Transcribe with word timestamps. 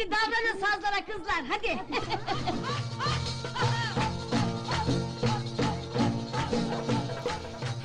Hadi 0.00 0.10
davranın 0.10 0.60
sazlara 0.60 1.04
kızlar 1.04 1.44
hadi. 1.48 1.78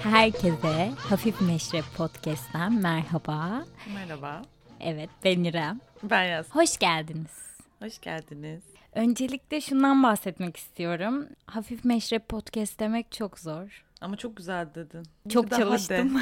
Herkese 0.04 0.92
Hafif 0.98 1.42
Meşrep 1.42 1.84
Podcast'ten 1.98 2.74
merhaba. 2.74 3.66
Merhaba. 3.94 4.42
Evet 4.80 5.10
ben 5.24 5.44
İrem. 5.44 5.80
Ben 6.04 6.24
Yaz. 6.24 6.56
Hoş 6.56 6.78
geldiniz. 6.78 7.58
Hoş 7.82 8.02
geldiniz. 8.02 8.64
Öncelikle 8.94 9.62
şundan 9.62 10.04
bahsetmek 10.04 10.58
istiyorum. 10.58 11.28
Hafif 11.46 11.86
Meşrep 11.86 12.30
Podcast 12.30 12.80
demek 12.80 13.12
çok 13.12 13.40
zor. 13.40 13.86
Ama 14.02 14.18
çok 14.18 14.38
güzel 14.38 14.68
dedin. 14.76 15.04
Çok 15.30 15.46
Bir 15.46 15.52
daha 15.52 15.60
çalıştım. 15.60 16.22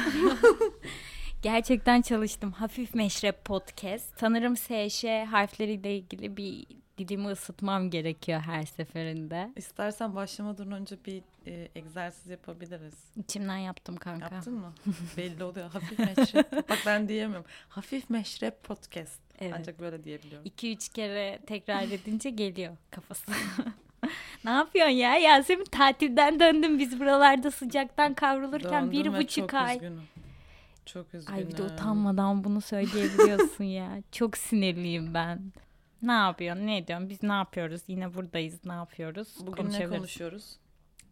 Gerçekten 1.44 2.02
çalıştım. 2.02 2.52
Hafif 2.52 2.94
Meşrep 2.94 3.44
Podcast. 3.44 4.18
Sanırım 4.20 4.56
SŞ 4.56 5.04
harfleriyle 5.30 5.96
ilgili 5.96 6.36
bir 6.36 6.66
dilimi 6.98 7.28
ısıtmam 7.28 7.90
gerekiyor 7.90 8.40
her 8.40 8.62
seferinde. 8.62 9.52
İstersen 9.56 10.14
başlamadan 10.14 10.72
önce 10.72 10.96
bir 11.06 11.22
e, 11.46 11.68
egzersiz 11.74 12.26
yapabiliriz. 12.26 12.94
İçimden 13.16 13.56
yaptım 13.56 13.96
kanka. 13.96 14.34
Yaptın 14.34 14.54
mı? 14.54 14.72
Belli 15.16 15.44
oluyor. 15.44 15.70
Hafif 15.70 15.98
meşrep. 15.98 16.52
Bak 16.52 16.78
ben 16.86 17.08
diyemiyorum. 17.08 17.46
Hafif 17.68 18.10
meşrep 18.10 18.62
podcast. 18.62 19.20
Evet. 19.40 19.54
Ancak 19.58 19.80
böyle 19.80 20.04
diyebiliyorum. 20.04 20.48
2-3 20.48 20.92
kere 20.92 21.38
tekrar 21.46 21.82
edince 21.82 22.30
geliyor 22.30 22.76
kafası. 22.90 23.32
ne 24.44 24.50
yapıyorsun 24.50 24.94
ya? 24.94 25.16
Yasemin 25.16 25.64
tatilden 25.64 26.40
döndüm. 26.40 26.78
Biz 26.78 27.00
buralarda 27.00 27.50
sıcaktan 27.50 28.14
kavrulurken 28.14 28.90
bir 28.90 28.98
Döndüm 28.98 29.14
ve 29.14 29.18
buçuk 29.18 29.54
ay. 29.54 29.76
Üzgünüm. 29.76 30.02
Çok 30.86 31.14
üzgünüm. 31.14 31.38
Ay 31.38 31.48
bir 31.48 31.56
de 31.56 31.62
utanmadan 31.62 32.44
bunu 32.44 32.60
söyleyebiliyorsun 32.60 33.64
ya. 33.64 34.02
Çok 34.12 34.36
sinirliyim 34.36 35.14
ben. 35.14 35.52
Ne 36.02 36.12
yapıyorsun? 36.12 36.66
Ne 36.66 36.76
ediyorsun? 36.76 37.10
Biz 37.10 37.22
ne 37.22 37.32
yapıyoruz? 37.32 37.82
Yine 37.88 38.14
buradayız. 38.14 38.64
Ne 38.64 38.72
yapıyoruz? 38.72 39.28
Bugün 39.40 39.70
ne 39.70 39.88
konuşuyoruz? 39.88 40.56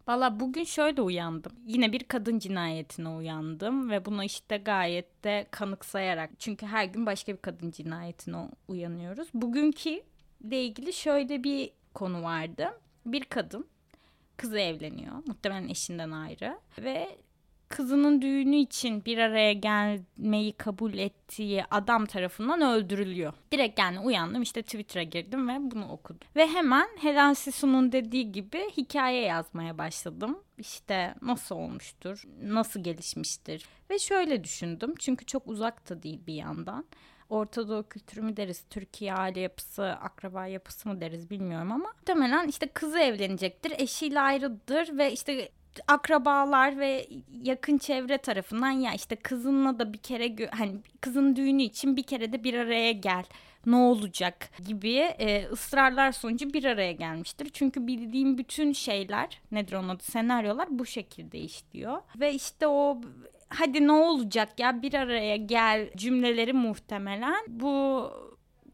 Valla 0.07 0.39
bugün 0.39 0.63
şöyle 0.63 1.01
uyandım. 1.01 1.51
Yine 1.65 1.91
bir 1.91 2.03
kadın 2.03 2.39
cinayetine 2.39 3.09
uyandım 3.09 3.89
ve 3.89 4.05
bunu 4.05 4.23
işte 4.23 4.57
gayet 4.57 5.23
de 5.23 5.47
kanıksayarak. 5.51 6.29
Çünkü 6.39 6.65
her 6.65 6.85
gün 6.85 7.05
başka 7.05 7.31
bir 7.33 7.41
kadın 7.41 7.71
cinayetine 7.71 8.49
uyanıyoruz. 8.67 9.27
Bugünkü 9.33 10.01
ile 10.43 10.63
ilgili 10.65 10.93
şöyle 10.93 11.43
bir 11.43 11.71
konu 11.93 12.23
vardı. 12.23 12.67
Bir 13.05 13.23
kadın 13.23 13.67
kızı 14.37 14.59
evleniyor. 14.59 15.13
Muhtemelen 15.27 15.67
eşinden 15.67 16.11
ayrı 16.11 16.57
ve 16.79 17.17
kızının 17.73 18.21
düğünü 18.21 18.55
için 18.55 19.05
bir 19.05 19.17
araya 19.17 19.53
gelmeyi 19.53 20.53
kabul 20.53 20.93
ettiği 20.93 21.63
adam 21.71 22.05
tarafından 22.05 22.61
öldürülüyor. 22.61 23.33
Direkt 23.51 23.79
yani 23.79 23.99
uyandım 23.99 24.41
işte 24.41 24.61
Twitter'a 24.61 25.03
girdim 25.03 25.49
ve 25.49 25.57
bunu 25.59 25.91
okudum. 25.91 26.27
Ve 26.35 26.47
hemen 26.47 26.87
Helen 27.01 27.33
Sisso'nun 27.33 27.91
dediği 27.91 28.31
gibi 28.31 28.69
hikaye 28.77 29.21
yazmaya 29.21 29.77
başladım. 29.77 30.39
İşte 30.57 31.15
nasıl 31.21 31.55
olmuştur, 31.55 32.23
nasıl 32.43 32.83
gelişmiştir 32.83 33.65
ve 33.89 33.99
şöyle 33.99 34.43
düşündüm 34.43 34.93
çünkü 34.99 35.25
çok 35.25 35.47
uzakta 35.47 36.03
değil 36.03 36.19
bir 36.27 36.33
yandan. 36.33 36.85
Orta 37.29 37.69
Doğu 37.69 37.83
kültürü 37.89 38.21
mü 38.21 38.37
deriz, 38.37 38.63
Türkiye 38.69 39.13
aile 39.13 39.39
yapısı, 39.39 39.83
akraba 39.83 40.47
yapısı 40.47 40.89
mı 40.89 41.01
deriz 41.01 41.29
bilmiyorum 41.29 41.71
ama 41.71 41.93
muhtemelen 41.97 42.47
işte 42.47 42.67
kızı 42.67 42.99
evlenecektir, 42.99 43.73
eşiyle 43.77 44.19
ayrıdır 44.19 44.97
ve 44.97 45.11
işte 45.11 45.49
akrabalar 45.87 46.79
ve 46.79 47.07
yakın 47.43 47.77
çevre 47.77 48.17
tarafından 48.17 48.71
ya 48.71 48.93
işte 48.93 49.15
kızınla 49.15 49.79
da 49.79 49.93
bir 49.93 49.97
kere 49.97 50.49
hani 50.51 50.75
kızın 51.01 51.35
düğünü 51.35 51.63
için 51.63 51.97
bir 51.97 52.03
kere 52.03 52.33
de 52.33 52.43
bir 52.43 52.53
araya 52.53 52.91
gel 52.91 53.23
ne 53.65 53.75
olacak 53.75 54.49
gibi 54.67 54.95
e, 54.97 55.47
ısrarlar 55.51 56.11
sonucu 56.11 56.53
bir 56.53 56.65
araya 56.65 56.91
gelmiştir. 56.91 57.49
Çünkü 57.53 57.87
bildiğim 57.87 58.37
bütün 58.37 58.71
şeyler 58.71 59.41
nedir 59.51 59.73
onun 59.73 59.89
adı 59.89 60.03
senaryolar 60.03 60.67
bu 60.69 60.85
şekilde 60.85 61.39
işliyor. 61.39 62.01
Ve 62.19 62.33
işte 62.33 62.67
o 62.67 63.01
hadi 63.49 63.87
ne 63.87 63.91
olacak 63.91 64.59
ya 64.59 64.81
bir 64.81 64.93
araya 64.93 65.35
gel 65.35 65.89
cümleleri 65.97 66.53
muhtemelen 66.53 67.45
bu 67.47 68.09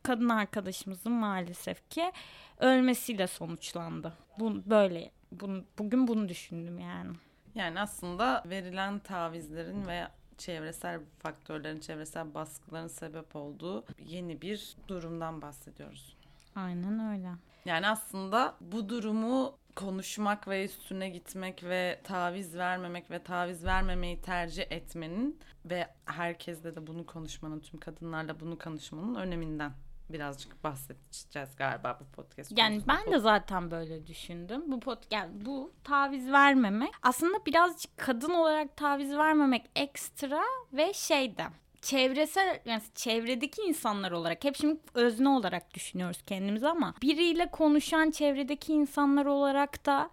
kadın 0.03 0.29
arkadaşımızın 0.29 1.11
maalesef 1.11 1.89
ki 1.89 2.11
ölmesiyle 2.59 3.27
sonuçlandı. 3.27 4.13
Bu 4.39 4.69
böyle 4.69 5.11
bunu, 5.31 5.63
bugün 5.79 6.07
bunu 6.07 6.29
düşündüm 6.29 6.79
yani. 6.79 7.11
Yani 7.55 7.79
aslında 7.79 8.43
verilen 8.45 8.99
tavizlerin 8.99 9.87
ve 9.87 10.07
çevresel 10.37 11.01
faktörlerin, 11.19 11.79
çevresel 11.79 12.33
baskıların 12.33 12.87
sebep 12.87 13.35
olduğu 13.35 13.85
yeni 13.99 14.41
bir 14.41 14.75
durumdan 14.87 15.41
bahsediyoruz. 15.41 16.17
Aynen 16.55 17.13
öyle. 17.13 17.29
Yani 17.65 17.87
aslında 17.87 18.55
bu 18.61 18.89
durumu 18.89 19.57
konuşmak 19.75 20.47
ve 20.47 20.65
üstüne 20.65 21.09
gitmek 21.09 21.63
ve 21.63 22.01
taviz 22.03 22.57
vermemek 22.57 23.11
ve 23.11 23.23
taviz 23.23 23.65
vermemeyi 23.65 24.21
tercih 24.21 24.63
etmenin 24.69 25.39
ve 25.65 25.87
herkesle 26.05 26.75
de 26.75 26.87
bunu 26.87 27.05
konuşmanın, 27.05 27.59
tüm 27.59 27.79
kadınlarla 27.79 28.39
bunu 28.39 28.57
konuşmanın 28.57 29.15
öneminden 29.15 29.71
birazcık 30.09 30.63
bahsedeceğiz 30.63 31.55
galiba 31.55 31.99
bu 32.01 32.15
podcast. 32.15 32.57
Yani 32.57 32.73
konusunda. 32.73 33.01
ben 33.05 33.13
de 33.13 33.19
zaten 33.19 33.71
böyle 33.71 34.07
düşündüm. 34.07 34.71
Bu 34.71 34.79
pot 34.79 34.99
yani 35.11 35.45
bu 35.45 35.73
taviz 35.83 36.31
vermemek 36.31 36.91
aslında 37.01 37.45
birazcık 37.45 37.97
kadın 37.97 38.33
olarak 38.33 38.77
taviz 38.77 39.17
vermemek 39.17 39.65
ekstra 39.75 40.41
ve 40.73 40.93
şeyde 40.93 41.43
çevresel 41.81 42.59
yani 42.65 42.81
çevredeki 42.95 43.61
insanlar 43.61 44.11
olarak 44.11 44.43
hep 44.43 44.55
şimdi 44.55 44.79
özne 44.93 45.29
olarak 45.29 45.73
düşünüyoruz 45.73 46.21
kendimizi 46.25 46.67
ama 46.67 46.93
biriyle 47.01 47.51
konuşan 47.51 48.11
çevredeki 48.11 48.73
insanlar 48.73 49.25
olarak 49.25 49.85
da 49.85 50.09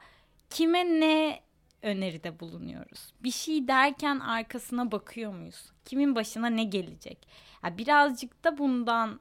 kime 0.50 0.84
ne 0.84 1.40
öneride 1.82 2.40
bulunuyoruz? 2.40 3.12
Bir 3.20 3.30
şey 3.30 3.68
derken 3.68 4.20
arkasına 4.20 4.92
bakıyor 4.92 5.32
muyuz? 5.32 5.72
Kimin 5.84 6.14
başına 6.14 6.46
ne 6.46 6.64
gelecek? 6.64 7.28
Ya 7.64 7.78
birazcık 7.78 8.44
da 8.44 8.58
bundan 8.58 9.20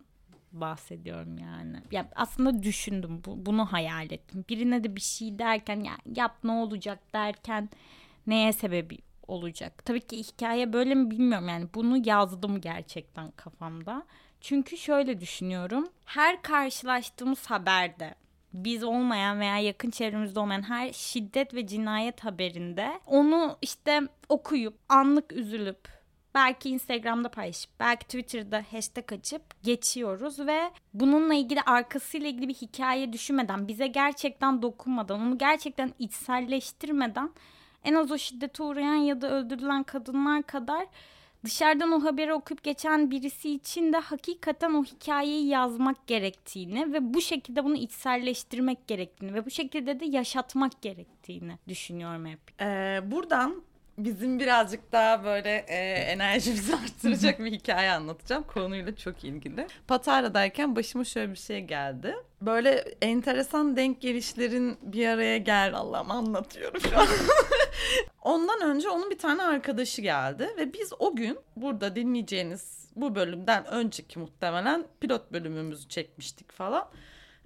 bahsediyorum 0.61 1.38
yani. 1.38 1.81
Ya 1.91 2.09
aslında 2.16 2.63
düşündüm 2.63 3.21
bu, 3.25 3.45
bunu 3.45 3.66
hayal 3.66 4.11
ettim. 4.11 4.45
Birine 4.49 4.83
de 4.83 4.95
bir 4.95 5.01
şey 5.01 5.39
derken 5.39 5.83
ya 5.83 5.97
yap 6.16 6.38
ne 6.43 6.51
olacak 6.51 6.99
derken 7.13 7.69
neye 8.27 8.53
sebebi 8.53 8.97
olacak? 9.27 9.85
Tabii 9.85 10.01
ki 10.01 10.17
hikaye 10.17 10.73
böyle 10.73 10.95
mi 10.95 11.11
bilmiyorum 11.11 11.49
yani 11.49 11.67
bunu 11.73 12.01
yazdım 12.05 12.61
gerçekten 12.61 13.31
kafamda. 13.31 14.05
Çünkü 14.41 14.77
şöyle 14.77 15.21
düşünüyorum. 15.21 15.88
Her 16.05 16.41
karşılaştığımız 16.41 17.45
haberde 17.45 18.15
biz 18.53 18.83
olmayan 18.83 19.39
veya 19.39 19.59
yakın 19.59 19.89
çevremizde 19.89 20.39
olmayan 20.39 20.69
her 20.69 20.94
şiddet 20.94 21.53
ve 21.53 21.67
cinayet 21.67 22.23
haberinde 22.23 22.99
onu 23.05 23.57
işte 23.61 24.01
okuyup 24.29 24.77
anlık 24.89 25.33
üzülüp 25.33 25.94
belki 26.35 26.69
Instagram'da 26.69 27.29
paylaşıp 27.29 27.72
belki 27.79 28.06
Twitter'da 28.06 28.63
hashtag 28.72 29.13
açıp 29.13 29.63
geçiyoruz 29.63 30.40
ve 30.40 30.72
bununla 30.94 31.34
ilgili 31.34 31.62
arkasıyla 31.62 32.28
ilgili 32.28 32.47
bir 32.47 32.53
hikaye 32.53 33.13
düşünmeden 33.13 33.68
bize 33.68 33.88
gerçekten 33.88 34.62
dokunmadan 34.62 35.22
onu 35.22 35.38
gerçekten 35.38 35.94
içselleştirmeden 36.00 37.29
en 37.84 37.94
az 37.94 38.12
o 38.12 38.18
şiddete 38.18 38.63
uğrayan 38.63 38.95
ya 38.95 39.22
da 39.22 39.31
öldürülen 39.31 39.84
kadınlar 39.84 40.44
kadar 40.44 40.88
dışarıdan 41.45 41.91
o 41.91 42.03
haberi 42.03 42.34
okuyup 42.34 42.63
geçen 42.63 43.12
birisi 43.12 43.51
için 43.51 43.94
de 43.94 43.97
hakikaten 43.97 44.74
o 44.74 44.84
hikayeyi 44.84 45.47
yazmak 45.47 46.07
gerektiğini 46.07 46.94
ve 46.94 47.13
bu 47.13 47.22
şekilde 47.22 47.63
bunu 47.63 47.75
içselleştirmek 47.75 48.88
gerektiğini 48.88 49.34
ve 49.34 49.45
bu 49.45 49.50
şekilde 49.50 50.00
de 50.00 50.06
yaşatmak 50.06 50.81
gerektiğini 50.81 51.57
düşünüyorum 51.68 52.25
hep. 52.25 52.40
Ee, 52.62 53.00
buradan 53.03 53.63
bizim 53.97 54.39
birazcık 54.39 54.91
daha 54.91 55.23
böyle 55.23 55.66
e, 55.67 55.75
enerjimizi 55.94 56.75
arttıracak 56.83 57.39
bir 57.39 57.51
hikaye 57.51 57.91
anlatacağım. 57.91 58.44
Konuyla 58.44 58.95
çok 58.95 59.23
ilgili. 59.23 59.67
Patara'dayken 59.88 60.75
başıma 60.75 61.03
şöyle 61.03 61.31
bir 61.31 61.38
şey 61.38 61.61
geldi. 61.61 62.16
Böyle 62.41 62.71
enteresan 63.01 63.75
denk 63.75 64.01
gelişlerin 64.01 64.77
bir 64.81 65.07
araya 65.07 65.38
gel 65.38 65.74
Allah'ım 65.74 66.12
anlatıyorum 66.12 66.81
şu 66.81 67.00
an. 67.00 67.07
Ondan 68.21 68.62
önce 68.62 68.89
onun 68.89 69.09
bir 69.09 69.18
tane 69.18 69.44
arkadaşı 69.44 70.01
geldi 70.01 70.50
ve 70.57 70.74
biz 70.74 70.94
o 71.00 71.15
gün 71.15 71.39
burada 71.56 71.95
dinleyeceğiniz 71.95 72.89
bu 72.95 73.15
bölümden 73.15 73.65
önceki 73.65 74.19
muhtemelen 74.19 74.86
pilot 75.01 75.31
bölümümüzü 75.31 75.89
çekmiştik 75.89 76.51
falan. 76.51 76.89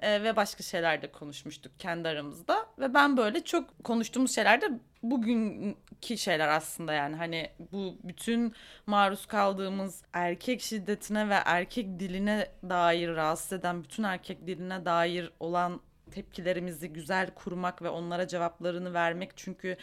Ee, 0.02 0.24
ve 0.24 0.36
başka 0.36 0.64
şeyler 0.64 1.02
de 1.02 1.12
konuşmuştuk 1.12 1.72
kendi 1.80 2.08
aramızda 2.08 2.66
ve 2.80 2.94
ben 2.94 3.18
böyle 3.18 3.44
çok 3.44 3.84
konuştuğumuz 3.84 4.36
şeyler 4.36 4.62
de 4.62 4.70
bugünkü 5.04 6.18
şeyler 6.18 6.48
aslında 6.48 6.94
yani 6.94 7.16
hani 7.16 7.50
bu 7.72 7.98
bütün 8.04 8.54
maruz 8.86 9.26
kaldığımız 9.26 10.04
erkek 10.14 10.62
şiddetine 10.62 11.30
ve 11.30 11.38
erkek 11.46 12.00
diline 12.00 12.48
dair 12.70 13.10
rahatsız 13.10 13.54
eden 13.54 13.84
bütün 13.84 14.04
erkek 14.04 14.48
diline 14.48 14.86
dair 14.86 15.32
olan 15.40 15.82
tepkilerimizi 16.12 16.94
güzel 16.94 17.30
kurmak 17.36 17.82
ve 17.82 17.90
onlara 17.90 18.28
cevaplarını 18.28 18.94
vermek 18.94 19.32
çünkü 19.36 19.78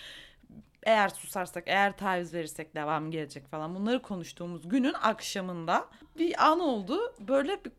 eğer 0.83 1.09
susarsak, 1.09 1.65
eğer 1.67 1.97
taviz 1.97 2.35
verirsek 2.35 2.75
devam 2.75 3.11
gelecek 3.11 3.49
falan. 3.49 3.75
Bunları 3.75 4.03
konuştuğumuz 4.03 4.69
günün 4.69 4.95
akşamında 5.03 5.89
bir 6.19 6.47
an 6.47 6.61
oldu. 6.61 7.15
Böyle 7.21 7.65
bir 7.65 7.73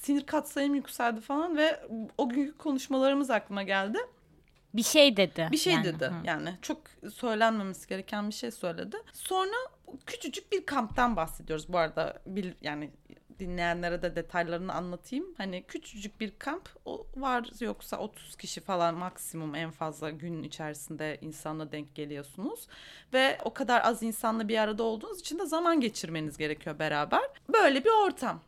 sinir 0.00 0.26
katsayım 0.26 0.74
yükseldi 0.74 1.20
falan 1.20 1.56
ve 1.56 1.80
o 2.18 2.28
günkü 2.28 2.58
konuşmalarımız 2.58 3.30
aklıma 3.30 3.62
geldi. 3.62 3.98
Bir 4.74 4.82
şey 4.82 5.16
dedi. 5.16 5.48
Bir 5.52 5.56
şey 5.56 5.72
yani. 5.72 5.84
dedi 5.84 6.04
Hı. 6.04 6.14
yani 6.24 6.54
çok 6.62 6.78
söylenmemesi 7.14 7.88
gereken 7.88 8.28
bir 8.28 8.34
şey 8.34 8.50
söyledi. 8.50 8.96
Sonra 9.12 9.56
küçücük 10.06 10.52
bir 10.52 10.66
kamptan 10.66 11.16
bahsediyoruz 11.16 11.66
bu 11.68 11.78
arada 11.78 12.22
bil, 12.26 12.52
yani 12.62 12.90
dinleyenlere 13.38 14.02
de 14.02 14.16
detaylarını 14.16 14.72
anlatayım. 14.72 15.26
Hani 15.36 15.62
küçücük 15.62 16.20
bir 16.20 16.32
kamp 16.38 16.68
o 16.84 17.06
var 17.16 17.50
yoksa 17.60 17.98
30 17.98 18.36
kişi 18.36 18.60
falan 18.60 18.94
maksimum 18.94 19.54
en 19.54 19.70
fazla 19.70 20.10
gün 20.10 20.42
içerisinde 20.42 21.18
insanla 21.20 21.72
denk 21.72 21.94
geliyorsunuz. 21.94 22.68
Ve 23.12 23.38
o 23.44 23.54
kadar 23.54 23.80
az 23.84 24.02
insanla 24.02 24.48
bir 24.48 24.58
arada 24.58 24.82
olduğunuz 24.82 25.20
için 25.20 25.38
de 25.38 25.46
zaman 25.46 25.80
geçirmeniz 25.80 26.38
gerekiyor 26.38 26.78
beraber. 26.78 27.22
Böyle 27.52 27.84
bir 27.84 28.06
ortam. 28.06 28.40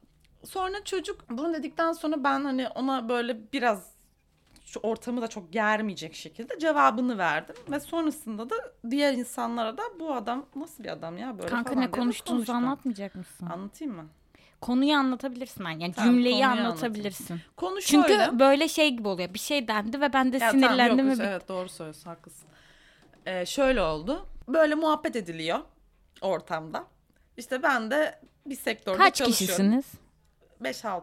Sonra 0.45 0.85
çocuk 0.85 1.31
bunu 1.31 1.55
dedikten 1.55 1.93
sonra 1.93 2.25
ben 2.25 2.45
hani 2.45 2.69
ona 2.69 3.09
böyle 3.09 3.53
biraz 3.53 3.93
şu 4.65 4.81
ortamı 4.81 5.23
da 5.23 5.29
çok 5.29 5.53
germeyecek 5.53 6.15
şekilde 6.15 6.59
cevabını 6.59 7.19
verdim. 7.19 7.55
Ve 7.71 7.81
sonrasında 7.81 8.51
da 8.51 8.55
diğer 8.91 9.13
insanlara 9.13 9.79
da 9.79 9.83
bu 10.01 10.15
adam 10.15 10.47
nasıl 10.57 10.85
bir 10.85 10.89
adam 10.89 11.19
ya 11.19 11.39
böyle 11.39 11.49
Kanka 11.49 11.71
falan 11.71 11.83
ne 11.83 11.87
diye 11.87 11.93
de 11.93 12.01
konuştuğunuzu 12.01 12.37
konuştum. 12.53 12.57
anlatmayacak 12.57 13.15
mısın? 13.15 13.47
Anlatayım 13.47 13.95
mı? 13.95 14.07
Konuyu 14.61 14.97
anlatabilirsin 14.97 15.65
ben. 15.65 15.71
Yani 15.71 15.93
Tamam, 15.93 16.15
cümleyi 16.15 16.43
konuyu 16.43 16.47
anlatabilirsin. 16.47 17.41
Konu 17.57 17.81
Çünkü 17.81 18.09
şöyle. 18.09 18.39
böyle 18.39 18.69
şey 18.69 18.91
gibi 18.91 19.09
oluyor. 19.09 19.35
Bir 19.35 19.39
şey 19.39 19.69
dendi 19.69 20.01
ve 20.01 20.13
ben 20.13 20.33
de 20.33 20.37
Ya 20.37 20.51
tamam, 20.51 20.53
sinirlendim 20.53 21.09
yok, 21.11 21.19
ve 21.19 21.25
evet 21.25 21.49
doğru 21.49 21.69
söylüyorsun 21.69 22.11
haklısın. 22.11 22.49
Ee, 23.27 23.47
şöyle 23.47 23.83
oldu. 23.83 24.27
Böyle 24.49 24.75
muhabbet 24.75 25.17
ediliyor 25.17 25.59
ortamda. 26.21 26.85
İşte 27.37 27.63
ben 27.63 27.91
de 27.91 28.21
bir 28.47 28.57
sektörde 28.57 28.99
Kaç 28.99 29.17
çalışıyorum. 29.17 29.47
kişisiniz? 29.73 30.02
5-6 30.65 31.03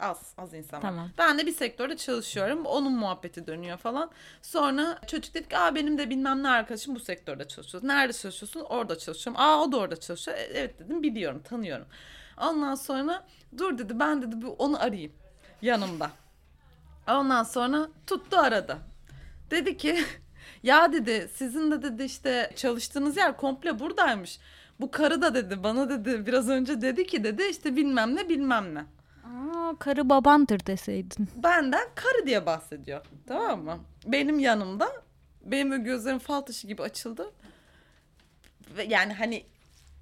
az 0.00 0.34
az 0.38 0.54
insan 0.54 0.76
var. 0.82 0.88
Tamam. 0.88 1.10
Ben 1.18 1.38
de 1.38 1.46
bir 1.46 1.52
sektörde 1.52 1.96
çalışıyorum. 1.96 2.66
Onun 2.66 2.92
muhabbeti 2.92 3.46
dönüyor 3.46 3.78
falan. 3.78 4.10
Sonra 4.42 4.98
çocuk 5.06 5.34
dedi 5.34 5.48
ki 5.48 5.58
Aa, 5.58 5.74
benim 5.74 5.98
de 5.98 6.10
bilmem 6.10 6.42
ne 6.42 6.48
arkadaşım 6.48 6.94
bu 6.94 7.00
sektörde 7.00 7.48
çalışıyor. 7.48 7.84
Nerede 7.86 8.12
çalışıyorsun? 8.12 8.60
Orada 8.60 8.98
çalışıyorum. 8.98 9.42
Aa 9.42 9.62
o 9.62 9.72
da 9.72 9.76
orada 9.76 9.96
çalışıyor. 10.00 10.36
"E, 10.38 10.40
Evet 10.42 10.78
dedim 10.78 11.02
biliyorum 11.02 11.42
tanıyorum. 11.42 11.86
Ondan 12.40 12.74
sonra 12.74 13.26
dur 13.58 13.78
dedi 13.78 13.98
ben 13.98 14.22
dedi 14.22 14.42
bu- 14.42 14.56
onu 14.58 14.82
arayayım 14.82 15.12
yanımda. 15.62 16.10
Ondan 17.08 17.42
sonra 17.42 17.88
tuttu 18.06 18.36
aradı. 18.38 18.78
Dedi 19.50 19.76
ki 19.76 20.04
ya 20.62 20.92
dedi 20.92 21.30
sizin 21.34 21.70
de 21.70 21.82
dedi 21.82 22.02
işte 22.02 22.52
çalıştığınız 22.56 23.16
yer 23.16 23.36
komple 23.36 23.78
buradaymış. 23.80 24.38
Bu 24.80 24.90
karı 24.90 25.22
da 25.22 25.34
dedi 25.34 25.62
bana 25.62 25.88
dedi 25.88 26.26
biraz 26.26 26.48
önce 26.48 26.80
dedi 26.80 27.06
ki 27.06 27.24
dedi 27.24 27.42
işte 27.50 27.76
bilmem 27.76 28.16
ne 28.16 28.28
bilmem 28.28 28.74
ne. 28.74 28.80
Aa, 29.24 29.74
karı 29.78 30.08
babandır 30.08 30.66
deseydin. 30.66 31.28
Benden 31.36 31.88
karı 31.94 32.26
diye 32.26 32.46
bahsediyor. 32.46 33.06
Tamam 33.26 33.64
mı? 33.64 33.78
Benim 34.06 34.38
yanımda 34.38 34.88
benim 35.44 35.70
böyle 35.70 35.82
gözlerim 35.82 36.18
fal 36.18 36.40
taşı 36.40 36.66
gibi 36.66 36.82
açıldı. 36.82 37.32
Ve 38.76 38.84
yani 38.84 39.12
hani 39.12 39.44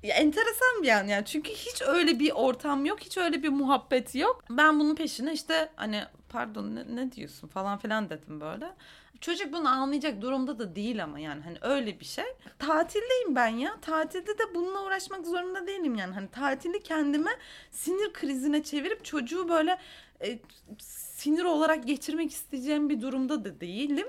ya 0.03 0.15
enteresan 0.15 0.83
bir 0.83 0.89
an 0.89 1.05
yani 1.07 1.25
çünkü 1.25 1.53
hiç 1.53 1.83
öyle 1.83 2.19
bir 2.19 2.31
ortam 2.31 2.85
yok 2.87 3.01
hiç 3.01 3.19
öyle 3.19 3.43
bir 3.43 3.49
muhabbet 3.49 4.15
yok 4.15 4.45
ben 4.51 4.81
bunun 4.81 4.95
peşine 4.95 5.33
işte 5.33 5.69
hani 5.77 6.03
pardon 6.29 6.75
ne, 6.75 6.97
ne 6.97 7.13
diyorsun 7.13 7.49
falan 7.49 7.79
filan 7.79 8.11
dedim 8.11 8.41
böyle 8.41 8.75
çocuk 9.21 9.53
bunu 9.53 9.69
anlayacak 9.69 10.23
durumda 10.23 10.59
da 10.59 10.77
değil 10.77 11.05
ama 11.05 11.19
yani 11.19 11.43
hani 11.43 11.59
öyle 11.61 12.01
bir 12.01 12.05
şey 12.05 12.25
tatildeyim 12.59 13.35
ben 13.35 13.49
ya 13.49 13.81
tatilde 13.81 14.39
de 14.39 14.55
bununla 14.55 14.85
uğraşmak 14.85 15.27
zorunda 15.27 15.67
değilim 15.67 15.95
yani 15.95 16.15
hani 16.15 16.29
tatili 16.29 16.83
kendime 16.83 17.31
sinir 17.71 18.13
krizine 18.13 18.63
çevirip 18.63 19.05
çocuğu 19.05 19.49
böyle 19.49 19.79
e, 20.25 20.39
sinir 20.79 21.45
olarak 21.45 21.87
geçirmek 21.87 22.31
isteyeceğim 22.31 22.89
bir 22.89 23.01
durumda 23.01 23.45
da 23.45 23.61
değilim 23.61 24.07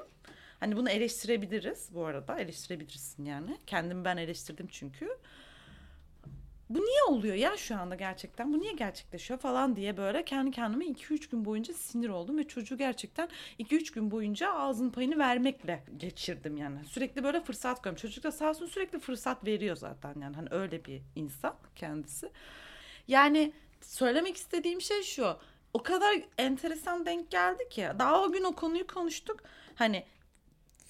Hani 0.60 0.78
bunu 0.78 0.90
eleştirebiliriz 0.90 1.90
bu 1.94 2.06
arada. 2.06 2.40
Eleştirebilirsin 2.40 3.26
yani. 3.26 3.58
Kendimi 3.68 4.06
ben 4.06 4.18
eleştirdim 4.18 4.68
çünkü. 4.72 5.18
Bu 6.70 6.80
niye 6.80 7.04
oluyor 7.08 7.36
ya 7.36 7.58
şu 7.58 7.76
anda 7.76 7.96
gerçekten? 7.96 8.54
Bu 8.54 8.60
niye 8.60 8.74
gerçekleşiyor 8.74 9.40
falan 9.40 9.76
diye 9.76 9.98
böyle 9.98 10.26
kendi 10.26 10.52
kendime 10.52 10.86
2-3 10.86 11.32
gün 11.32 11.46
boyunca 11.46 11.74
sinir 11.74 12.10
oldum 12.10 12.38
ve 12.38 12.48
çocuğu 12.48 12.78
gerçekten 12.78 13.30
2-3 13.60 13.94
gün 13.94 14.12
boyunca 14.12 14.54
ağzın 14.54 14.90
payını 14.90 15.18
vermekle 15.18 15.84
geçirdim 15.98 16.58
yani. 16.58 16.86
Sürekli 16.86 17.24
böyle 17.24 17.42
fırsat 17.42 17.82
koyuyorum. 17.82 18.02
Çocuk 18.02 18.24
da 18.24 18.32
sağ 18.32 18.50
olsun 18.50 18.66
sürekli 18.66 19.00
fırsat 19.00 19.46
veriyor 19.46 19.76
zaten 19.76 20.16
yani. 20.22 20.36
Hani 20.36 20.48
öyle 20.52 20.86
bir 20.86 21.02
insan 21.16 21.56
kendisi. 21.76 22.32
Yani 23.08 23.54
söylemek 23.82 24.38
istediğim 24.38 24.82
şey 24.82 25.04
şu. 25.04 25.38
O 25.74 25.84
kadar 25.84 26.22
enteresan 26.38 27.06
denk 27.06 27.32
geldi 27.32 27.70
ki. 27.70 27.88
Daha 28.00 28.24
o 28.24 28.32
gün 28.32 28.44
o 28.44 28.56
konuyu 28.56 28.88
konuştuk. 28.88 29.44
Hani 29.76 30.04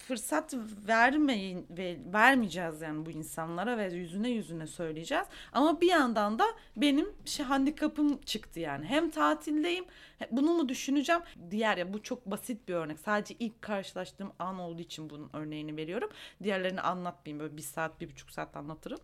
fırsat 0.08 0.54
vermeyin 0.88 1.66
ve 1.70 1.96
vermeyeceğiz 2.12 2.80
yani 2.80 3.06
bu 3.06 3.10
insanlara 3.10 3.78
ve 3.78 3.94
yüzüne 3.94 4.28
yüzüne 4.28 4.66
söyleyeceğiz. 4.66 5.26
Ama 5.52 5.80
bir 5.80 5.88
yandan 5.88 6.38
da 6.38 6.44
benim 6.76 7.08
şey 7.24 7.46
handikapım 7.46 8.20
çıktı 8.20 8.60
yani. 8.60 8.84
Hem 8.84 9.10
tatildeyim 9.10 9.84
bunu 10.30 10.54
mu 10.54 10.68
düşüneceğim? 10.68 11.22
Diğer 11.50 11.76
ya 11.76 11.92
bu 11.92 12.02
çok 12.02 12.26
basit 12.26 12.68
bir 12.68 12.74
örnek. 12.74 12.98
Sadece 12.98 13.34
ilk 13.38 13.62
karşılaştığım 13.62 14.32
an 14.38 14.58
olduğu 14.58 14.82
için 14.82 15.10
bunun 15.10 15.30
örneğini 15.32 15.76
veriyorum. 15.76 16.10
Diğerlerini 16.42 16.80
anlatmayayım 16.80 17.40
böyle 17.40 17.56
bir 17.56 17.62
saat 17.62 18.00
bir 18.00 18.10
buçuk 18.10 18.30
saat 18.30 18.56
anlatırım. 18.56 18.98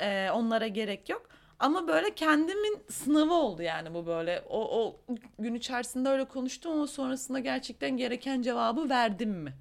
Ee, 0.00 0.30
onlara 0.30 0.66
gerek 0.66 1.08
yok. 1.08 1.28
Ama 1.58 1.88
böyle 1.88 2.14
kendimin 2.14 2.82
sınavı 2.90 3.34
oldu 3.34 3.62
yani 3.62 3.94
bu 3.94 4.06
böyle. 4.06 4.44
O, 4.48 4.84
o 4.84 5.00
gün 5.38 5.54
içerisinde 5.54 6.08
öyle 6.08 6.24
konuştum 6.24 6.72
ama 6.72 6.86
sonrasında 6.86 7.38
gerçekten 7.38 7.96
gereken 7.96 8.42
cevabı 8.42 8.88
verdim 8.88 9.30
mi? 9.30 9.54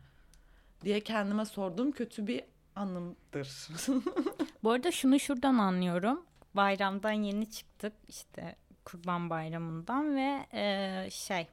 Diye 0.81 0.99
kendime 0.99 1.45
sorduğum 1.45 1.91
kötü 1.91 2.27
bir 2.27 2.43
anımdır. 2.75 3.67
Bu 4.63 4.71
arada 4.71 4.91
şunu 4.91 5.19
şuradan 5.19 5.57
anlıyorum. 5.57 6.25
Bayramdan 6.53 7.11
yeni 7.11 7.51
çıktık 7.51 7.93
işte 8.07 8.55
Kurban 8.85 9.29
Bayramı'ndan 9.29 10.15
ve 10.15 10.45
e, 10.53 11.09
şey 11.11 11.47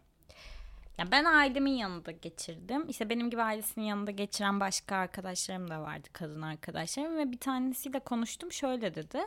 ya 0.99 1.11
ben 1.11 1.25
ailemin 1.25 1.73
yanında 1.73 2.11
geçirdim. 2.11 2.88
İşte 2.88 3.08
benim 3.08 3.31
gibi 3.31 3.43
ailesinin 3.43 3.84
yanında 3.84 4.11
geçiren 4.11 4.61
başka 4.61 4.96
arkadaşlarım 4.96 5.70
da 5.70 5.82
vardı, 5.82 6.08
kadın 6.12 6.43
arkadaşlarım 6.43 7.17
ve 7.17 7.32
bir 7.32 7.38
tanesiyle 7.38 7.99
konuştum. 7.99 8.52
Şöyle 8.52 8.94
dedi. 8.94 9.20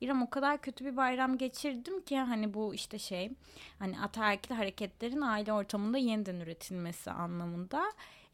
İrem 0.00 0.22
o 0.22 0.30
kadar 0.30 0.58
kötü 0.58 0.84
bir 0.84 0.96
bayram 0.96 1.38
geçirdim 1.38 2.00
ki 2.00 2.18
hani 2.18 2.54
bu 2.54 2.74
işte 2.74 2.98
şey 2.98 3.30
hani 3.78 4.00
ataerkil 4.00 4.54
hareketlerin 4.54 5.20
aile 5.20 5.52
ortamında 5.52 5.98
yeniden 5.98 6.40
üretilmesi 6.40 7.10
anlamında. 7.10 7.82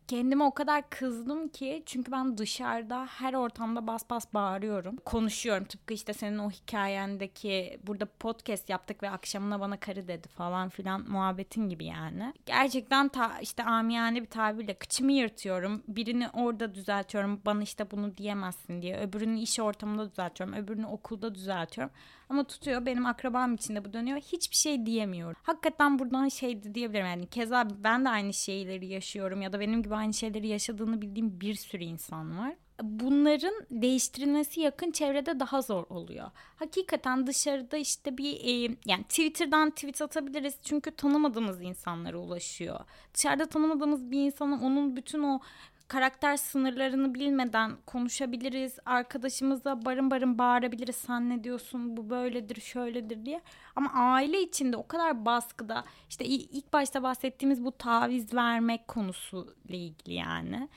Kendime 0.08 0.44
o 0.44 0.54
kadar 0.54 0.90
kızdım 0.90 1.48
ki 1.48 1.82
çünkü 1.86 2.12
ben 2.12 2.38
dışarıda 2.38 3.06
her 3.06 3.34
ortamda 3.34 3.86
bas 3.86 4.10
bas 4.10 4.34
bağırıyorum. 4.34 4.96
Konuşuyorum 4.96 5.64
tıpkı 5.64 5.94
işte 5.94 6.12
senin 6.12 6.38
o 6.38 6.50
hikayendeki 6.50 7.80
burada 7.86 8.06
podcast 8.06 8.70
yaptık 8.70 9.02
ve 9.02 9.10
akşamına 9.10 9.60
bana 9.60 9.80
karı 9.80 10.08
dedi 10.08 10.28
falan 10.28 10.68
filan 10.68 11.10
muhabbetin 11.10 11.68
gibi 11.68 11.84
yani. 11.84 12.34
Gerçekten 12.46 13.08
ta, 13.08 13.38
işte 13.40 13.64
amiyane 13.64 14.22
bir 14.22 14.30
tabirle 14.30 14.74
kıçımı 14.74 15.12
yırtıyorum. 15.12 15.82
Birini 15.88 16.28
orada 16.28 16.74
düzeltiyorum 16.74 17.40
bana 17.46 17.62
işte 17.62 17.90
bunu 17.90 18.16
diyemezsin 18.16 18.82
diye. 18.82 18.98
Öbürünü 18.98 19.38
iş 19.40 19.60
ortamında 19.60 20.10
düzeltiyorum. 20.10 20.54
Öbürünü 20.54 20.86
okulda 20.86 21.34
düzeltiyorum. 21.34 21.92
Ama 22.28 22.44
tutuyor 22.44 22.86
benim 22.86 23.06
akrabam 23.06 23.54
içinde 23.54 23.84
bu 23.84 23.92
dönüyor. 23.92 24.18
Hiçbir 24.18 24.56
şey 24.56 24.86
diyemiyorum. 24.86 25.36
Hakikaten 25.42 25.98
buradan 25.98 26.28
şey 26.28 26.74
diyebilirim. 26.74 27.06
Yani 27.06 27.26
keza 27.26 27.68
ben 27.84 28.04
de 28.04 28.08
aynı 28.08 28.32
şeyleri 28.32 28.86
yaşıyorum 28.86 29.42
ya 29.42 29.52
da 29.52 29.60
benim 29.60 29.82
gibi 29.82 29.94
aynı 29.94 30.14
şeyleri 30.14 30.48
yaşadığını 30.48 31.02
bildiğim 31.02 31.40
bir 31.40 31.54
sürü 31.54 31.84
insan 31.84 32.38
var. 32.38 32.54
Bunların 32.82 33.54
değiştirilmesi 33.70 34.60
yakın 34.60 34.90
çevrede 34.90 35.40
daha 35.40 35.62
zor 35.62 35.84
oluyor. 35.88 36.30
Hakikaten 36.56 37.26
dışarıda 37.26 37.76
işte 37.76 38.18
bir 38.18 38.32
e, 38.34 38.76
yani 38.86 39.04
Twitter'dan 39.04 39.70
tweet 39.70 40.02
atabiliriz 40.02 40.54
çünkü 40.62 40.90
tanımadığımız 40.90 41.62
insanlara 41.62 42.18
ulaşıyor. 42.18 42.80
Dışarıda 43.14 43.46
tanımadığımız 43.46 44.10
bir 44.10 44.20
insana 44.20 44.60
onun 44.62 44.96
bütün 44.96 45.22
o 45.22 45.40
karakter 45.88 46.36
sınırlarını 46.36 47.14
bilmeden 47.14 47.72
konuşabiliriz. 47.86 48.78
Arkadaşımıza 48.86 49.84
barın 49.84 50.10
barın 50.10 50.38
bağırabiliriz. 50.38 50.96
Sen 50.96 51.30
ne 51.30 51.44
diyorsun? 51.44 51.96
Bu 51.96 52.10
böyledir, 52.10 52.60
şöyledir 52.60 53.24
diye. 53.24 53.40
Ama 53.76 53.90
aile 53.94 54.42
içinde 54.42 54.76
o 54.76 54.86
kadar 54.86 55.24
baskıda 55.24 55.84
işte 56.08 56.24
ilk 56.24 56.72
başta 56.72 57.02
bahsettiğimiz 57.02 57.64
bu 57.64 57.72
taviz 57.72 58.34
vermek 58.34 58.88
konusuyla 58.88 59.54
ilgili 59.68 60.14
yani. 60.14 60.68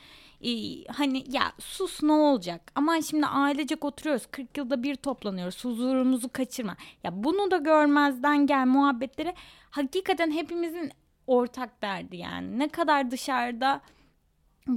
Ee, 0.41 0.85
hani 0.87 1.23
ya 1.27 1.51
sus 1.59 2.03
ne 2.03 2.11
olacak? 2.11 2.71
Aman 2.75 2.99
şimdi 2.99 3.25
ailecek 3.25 3.85
oturuyoruz. 3.85 4.27
40 4.31 4.57
yılda 4.57 4.83
bir 4.83 4.95
toplanıyoruz. 4.95 5.65
Huzurumuzu 5.65 6.29
kaçırma. 6.29 6.75
Ya 7.03 7.23
bunu 7.23 7.51
da 7.51 7.57
görmezden 7.57 8.47
gel 8.47 8.65
muhabbetleri 8.65 9.33
hakikaten 9.69 10.31
hepimizin 10.31 10.91
ortak 11.27 11.81
derdi 11.81 12.17
yani. 12.17 12.59
Ne 12.59 12.67
kadar 12.67 13.11
dışarıda 13.11 13.81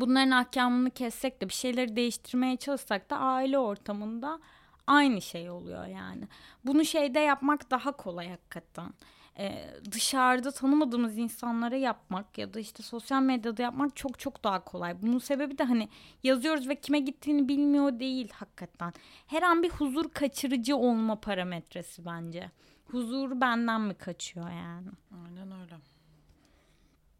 bunların 0.00 0.30
ahkamını 0.30 0.90
kessek 0.90 1.42
de 1.42 1.48
bir 1.48 1.54
şeyleri 1.54 1.96
değiştirmeye 1.96 2.56
çalışsak 2.56 3.10
da 3.10 3.16
aile 3.18 3.58
ortamında 3.58 4.40
aynı 4.86 5.22
şey 5.22 5.50
oluyor 5.50 5.86
yani. 5.86 6.28
Bunu 6.64 6.84
şeyde 6.84 7.18
yapmak 7.20 7.70
daha 7.70 7.92
kolay 7.92 8.28
hakikaten. 8.30 8.92
e, 9.38 9.70
dışarıda 9.90 10.50
tanımadığımız 10.50 11.18
insanlara 11.18 11.76
yapmak 11.76 12.38
ya 12.38 12.54
da 12.54 12.60
işte 12.60 12.82
sosyal 12.82 13.22
medyada 13.22 13.62
yapmak 13.62 13.96
çok 13.96 14.18
çok 14.18 14.44
daha 14.44 14.64
kolay. 14.64 15.02
Bunun 15.02 15.18
sebebi 15.18 15.58
de 15.58 15.64
hani 15.64 15.88
yazıyoruz 16.22 16.68
ve 16.68 16.74
kime 16.74 16.98
gittiğini 16.98 17.48
bilmiyor 17.48 18.00
değil 18.00 18.30
hakikaten. 18.32 18.92
Her 19.26 19.42
an 19.42 19.62
bir 19.62 19.70
huzur 19.70 20.10
kaçırıcı 20.10 20.76
olma 20.76 21.20
parametresi 21.20 22.04
bence. 22.06 22.50
Huzur 22.90 23.40
benden 23.40 23.80
mi 23.80 23.94
kaçıyor 23.94 24.50
yani? 24.50 24.88
Aynen 25.26 25.60
öyle. 25.60 25.74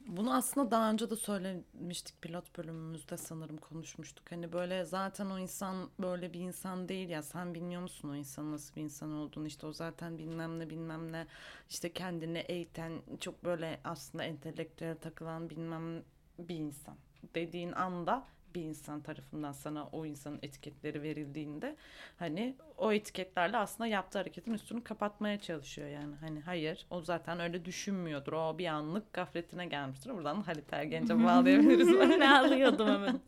Bunu 0.07 0.35
aslında 0.35 0.71
daha 0.71 0.91
önce 0.91 1.11
de 1.11 1.17
söylemiştik 1.17 2.23
pilot 2.23 2.59
bölümümüzde 2.59 3.17
sanırım 3.17 3.57
konuşmuştuk. 3.57 4.33
Hani 4.33 4.53
böyle 4.53 4.85
zaten 4.85 5.27
o 5.27 5.39
insan 5.39 5.91
böyle 6.01 6.33
bir 6.33 6.41
insan 6.41 6.89
değil 6.89 7.09
ya. 7.09 7.23
Sen 7.23 7.55
bilmiyor 7.55 7.83
musun 7.83 8.09
o 8.09 8.15
insanın 8.15 8.53
nasıl 8.53 8.75
bir 8.75 8.83
insan 8.83 9.13
olduğunu? 9.13 9.47
İşte 9.47 9.67
o 9.67 9.73
zaten 9.73 10.19
bilmem 10.19 10.59
ne 10.59 10.71
bilmem 10.71 11.13
ne. 11.13 11.27
İşte 11.71 11.93
kendini 11.93 12.39
eğiten 12.39 12.93
çok 13.21 13.45
böyle 13.45 13.81
aslında 13.85 14.25
entelektüel 14.25 14.97
takılan 14.97 15.51
bilmem 15.51 16.03
bir 16.39 16.57
insan 16.57 16.97
dediğin 17.35 17.73
anda 17.73 18.27
bir 18.55 18.63
insan 18.63 19.01
tarafından 19.01 19.53
sana 19.53 19.87
o 19.93 20.07
insanın 20.07 20.39
etiketleri 20.43 21.03
verildiğinde 21.03 21.77
hani 22.19 22.55
o 22.79 22.93
etiketlerle 22.93 23.57
aslında 23.57 23.87
yaptığı 23.87 24.19
hareketin 24.19 24.53
üstünü 24.55 24.85
kapatmaya 24.85 25.41
çalışıyor 25.41 25.89
yani. 25.89 26.15
Hani 26.21 26.41
hayır 26.41 26.87
o 26.91 27.01
zaten 27.01 27.41
öyle 27.41 27.65
düşünmüyordur. 27.65 28.33
O 28.33 28.59
bir 28.59 28.67
anlık 28.67 29.13
gafletine 29.13 29.67
gelmiştir. 29.67 30.15
Buradan 30.15 30.41
Halit 30.43 30.73
Ergenç'e 30.73 31.25
bağlayabiliriz. 31.25 31.89
ne 32.19 32.31
alıyordum 32.39 32.89
hemen. 32.89 33.21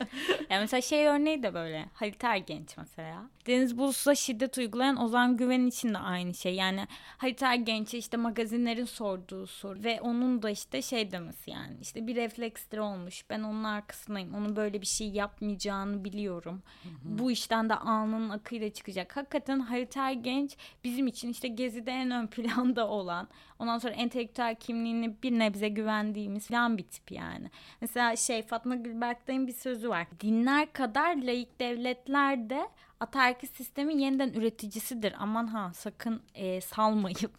Yani 0.49 0.61
mesela 0.61 0.81
şey 0.81 1.07
örneği 1.07 1.43
de 1.43 1.53
böyle. 1.53 1.85
Halit 1.93 2.23
Ergenç 2.23 2.77
mesela. 2.77 3.29
Deniz 3.47 3.77
Bulus'a 3.77 4.15
şiddet 4.15 4.57
uygulayan 4.57 5.03
Ozan 5.03 5.37
Güven 5.37 5.65
için 5.67 5.93
de 5.93 5.97
aynı 5.97 6.33
şey. 6.33 6.55
Yani 6.55 6.87
Halit 7.17 7.43
Ergenç'e 7.43 7.97
işte 7.97 8.17
magazinlerin 8.17 8.85
sorduğu 8.85 9.47
soru 9.47 9.83
ve 9.83 10.01
onun 10.01 10.41
da 10.41 10.49
işte 10.49 10.81
şey 10.81 11.11
demesi 11.11 11.51
yani. 11.51 11.77
işte 11.81 12.07
bir 12.07 12.15
reflekstir 12.15 12.77
olmuş. 12.77 13.23
Ben 13.29 13.43
onun 13.43 13.63
arkasındayım. 13.63 14.33
Onun 14.35 14.55
böyle 14.55 14.81
bir 14.81 14.85
şey 14.85 15.09
yapmayacağını 15.15 16.03
biliyorum. 16.03 16.61
Bu 17.03 17.31
işten 17.31 17.69
de 17.69 17.75
alnının 17.75 18.29
akıyla 18.29 18.69
çıkacak. 18.69 19.17
Hakikaten 19.17 19.59
Halit 19.59 19.97
Ergenç 19.97 20.57
bizim 20.83 21.07
için 21.07 21.29
işte 21.29 21.47
Gezi'de 21.47 21.91
en 21.91 22.11
ön 22.11 22.27
planda 22.27 22.87
olan 22.87 23.27
ondan 23.59 23.77
sonra 23.77 23.93
entelektüel 23.93 24.55
kimliğini 24.55 25.15
bir 25.23 25.31
nebze 25.31 25.69
güvendiğimiz 25.69 26.47
falan 26.47 26.77
bir 26.77 26.83
tip 26.83 27.11
yani. 27.11 27.49
Mesela 27.81 28.15
şey 28.15 28.41
Fatma 28.41 28.75
Gülberk'ten 28.75 29.47
bir 29.47 29.53
sözü 29.53 29.89
var. 29.89 30.07
Dinler 30.21 30.73
kadar 30.73 31.15
laik 31.15 31.59
devletler 31.59 32.49
de 32.49 32.69
atarki 32.99 33.47
sistemin 33.47 33.99
yeniden 33.99 34.33
üreticisidir. 34.33 35.13
Aman 35.19 35.47
ha 35.47 35.71
sakın 35.73 36.21
e, 36.35 36.61
salmayın 36.61 37.31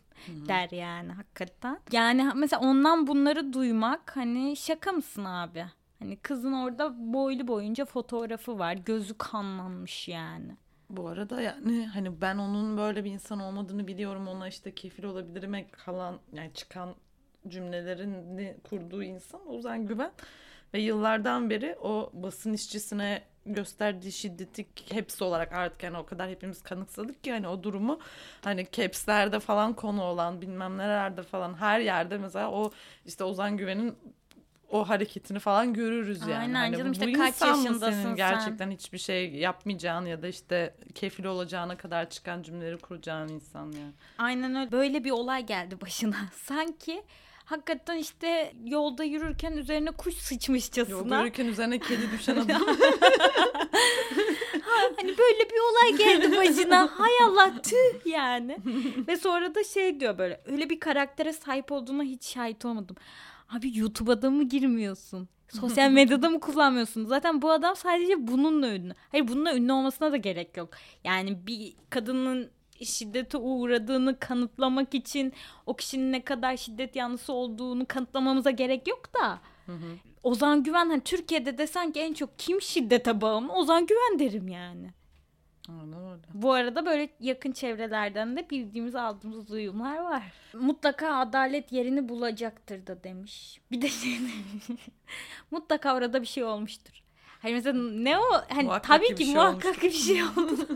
der 0.49 0.71
yani 0.71 1.13
hakikaten. 1.13 1.79
Yani 1.93 2.31
mesela 2.35 2.61
ondan 2.61 3.07
bunları 3.07 3.53
duymak 3.53 4.17
hani 4.17 4.57
şaka 4.57 4.93
mısın 4.93 5.25
abi? 5.25 5.67
Hani 5.99 6.17
kızın 6.17 6.53
orada 6.53 6.95
boylu 7.13 7.49
boyunca 7.49 7.85
fotoğrafı 7.85 8.59
var. 8.59 8.75
Gözü 8.75 9.19
kanlanmış 9.19 10.09
yani. 10.09 10.57
Bu 10.91 11.09
arada 11.09 11.41
yani 11.41 11.87
hani 11.87 12.21
ben 12.21 12.39
onun 12.39 12.77
böyle 12.77 13.05
bir 13.05 13.11
insan 13.11 13.41
olmadığını 13.41 13.87
biliyorum. 13.87 14.29
Ona 14.29 14.49
işte 14.49 14.75
kefil 14.75 15.05
olabilirime 15.05 15.69
kalan 15.71 16.19
yani 16.33 16.51
çıkan 16.55 16.95
cümlelerini 17.49 18.57
kurduğu 18.65 19.03
insan 19.03 19.49
Ozan 19.49 19.87
Güven. 19.87 20.13
Ve 20.75 20.81
yıllardan 20.81 21.51
beri 21.51 21.77
o 21.83 22.11
basın 22.15 22.53
işçisine 22.53 23.23
gösterdiği 23.47 24.13
şiddeti 24.13 24.67
hepsi 24.91 25.25
olarak 25.25 25.53
artık 25.53 25.83
yani 25.83 25.99
o 25.99 26.07
kadar 26.07 26.31
hepimiz 26.31 26.63
kanıksadık 26.63 27.25
ki 27.25 27.33
hani 27.33 27.49
o 27.49 27.63
durumu 27.63 27.99
hani 28.45 28.67
capslerde 28.73 29.41
falan 29.41 29.75
konu 29.75 30.03
olan 30.03 30.43
bilmem 30.43 30.79
nelerde 30.79 31.23
falan 31.23 31.55
her 31.55 31.81
yerde 31.81 32.19
mesela 32.19 32.51
o 32.51 32.71
işte 33.05 33.25
Ozan 33.25 33.57
Güven'in 33.57 33.99
o 34.71 34.89
hareketini 34.89 35.39
falan 35.39 35.75
görürüz 35.75 36.21
yani. 36.21 36.35
Aynen 36.35 36.55
hani 36.55 36.77
canım, 36.77 36.89
bu 36.89 36.93
işte 36.93 37.13
kaç 37.13 37.35
insan 37.35 37.59
mı 37.59 37.65
yaşındasın 37.65 37.93
senin 37.93 38.03
sen? 38.05 38.17
gerçekten 38.17 38.71
hiçbir 38.71 38.99
şey 38.99 39.35
yapmayacağın 39.35 40.07
ya 40.07 40.23
da 40.23 40.29
işte 40.29 40.75
kefil 40.95 41.25
olacağına 41.25 41.77
kadar 41.77 42.11
çıkan 42.11 42.43
cümleleri 42.43 42.79
kuracağın 42.79 43.29
insan 43.29 43.65
yani. 43.65 43.93
Aynen 44.19 44.57
öyle. 44.57 44.73
Böyle 44.73 45.05
bir 45.05 45.11
olay 45.11 45.47
geldi 45.47 45.81
başına. 45.81 46.17
Sanki 46.45 47.03
hakikaten 47.45 47.97
işte 47.97 48.53
yolda 48.65 49.05
yürürken 49.05 49.53
üzerine 49.53 49.91
kuş 49.91 50.15
Yolda 50.15 50.23
sıçmışçasına. 50.25 51.19
yürürken 51.21 51.47
üzerine 51.47 51.79
kedi 51.79 52.11
düşen 52.11 52.37
adam. 52.37 52.63
Hani 54.97 55.19
böyle 55.19 55.51
bir 55.51 55.61
olay 55.71 55.99
geldi 55.99 56.37
başına. 56.37 56.91
Hay 56.99 57.13
Allah 57.25 57.63
tüh 57.63 58.07
yani. 58.07 58.59
Ve 59.09 59.17
sonra 59.17 59.55
da 59.55 59.65
şey 59.65 60.01
diyor 60.01 60.19
böyle. 60.19 60.41
Öyle 60.47 60.71
bir 60.71 60.81
karaktere 60.81 61.33
sahip 61.33 61.73
olduğuna 61.73 62.03
hiç 62.03 62.27
şahit 62.27 62.65
olmadım. 62.65 62.97
Abi 63.49 63.79
YouTube'a 63.79 64.23
da 64.23 64.31
mı 64.31 64.45
girmiyorsun? 64.45 65.29
Sosyal 65.49 65.91
medyada 65.91 66.31
mı 66.31 66.41
kullanmıyorsun? 66.41 67.05
Zaten 67.05 67.43
bu 67.43 67.51
adam 67.51 67.77
sadece 67.77 68.27
bununla 68.27 68.75
ünlü. 68.75 68.95
Hayır 69.13 69.29
bununla 69.29 69.55
ünlü 69.57 69.73
olmasına 69.73 70.13
da 70.13 70.17
gerek 70.17 70.57
yok. 70.57 70.69
Yani 71.05 71.47
bir 71.47 71.75
kadının 71.91 72.51
şiddete 72.83 73.39
uğradığını 73.39 74.19
kanıtlamak 74.19 74.95
için 74.95 75.33
o 75.67 75.77
kişinin 75.77 76.13
ne 76.13 76.25
kadar 76.25 76.57
şiddet 76.57 76.97
yanlısı 76.97 77.33
olduğunu 77.33 77.87
kanıtlamamıza 77.89 78.51
gerek 78.51 78.89
yok 78.89 79.15
da. 79.15 79.41
Ozan 80.23 80.63
Güven 80.63 80.89
hani 80.89 81.01
Türkiye'de 81.01 81.59
desen 81.59 81.93
ki 81.93 82.01
en 82.01 82.13
çok 82.15 82.39
kim 82.39 82.61
şiddete 82.63 83.21
bağımlı 83.21 83.53
Ozan 83.53 83.87
Güven 83.87 84.19
derim 84.19 84.49
yani. 84.49 84.91
Bu 86.35 86.53
arada 86.53 86.87
böyle 86.87 87.09
yakın 87.21 87.53
çevrelerden 87.53 88.37
de 88.37 88.51
bildiğimiz 88.51 88.95
aldığımız 88.95 89.49
duyumlar 89.49 89.99
var. 89.99 90.23
Mutlaka 90.55 91.17
adalet 91.17 91.73
yerini 91.73 92.09
bulacaktır 92.09 92.87
da 92.87 93.05
demiş. 93.05 93.61
Bir 93.71 93.83
de 93.83 93.89
şey 93.89 94.13
demiş. 94.13 94.81
Mutlaka 95.51 95.97
orada 95.97 96.23
bir 96.23 96.27
şey 96.27 96.45
olmuştur. 96.45 97.03
Hani 97.43 97.53
mesela 97.53 97.79
ne 97.79 98.19
o? 98.19 98.33
Hani 98.49 98.63
Muhakkak 98.63 98.85
tabii 98.85 99.09
ki 99.09 99.15
ki 99.15 99.25
şey 99.25 99.35
muhakkak 99.35 99.83
bir 99.83 99.91
şey 99.91 100.23
oldu. 100.23 100.69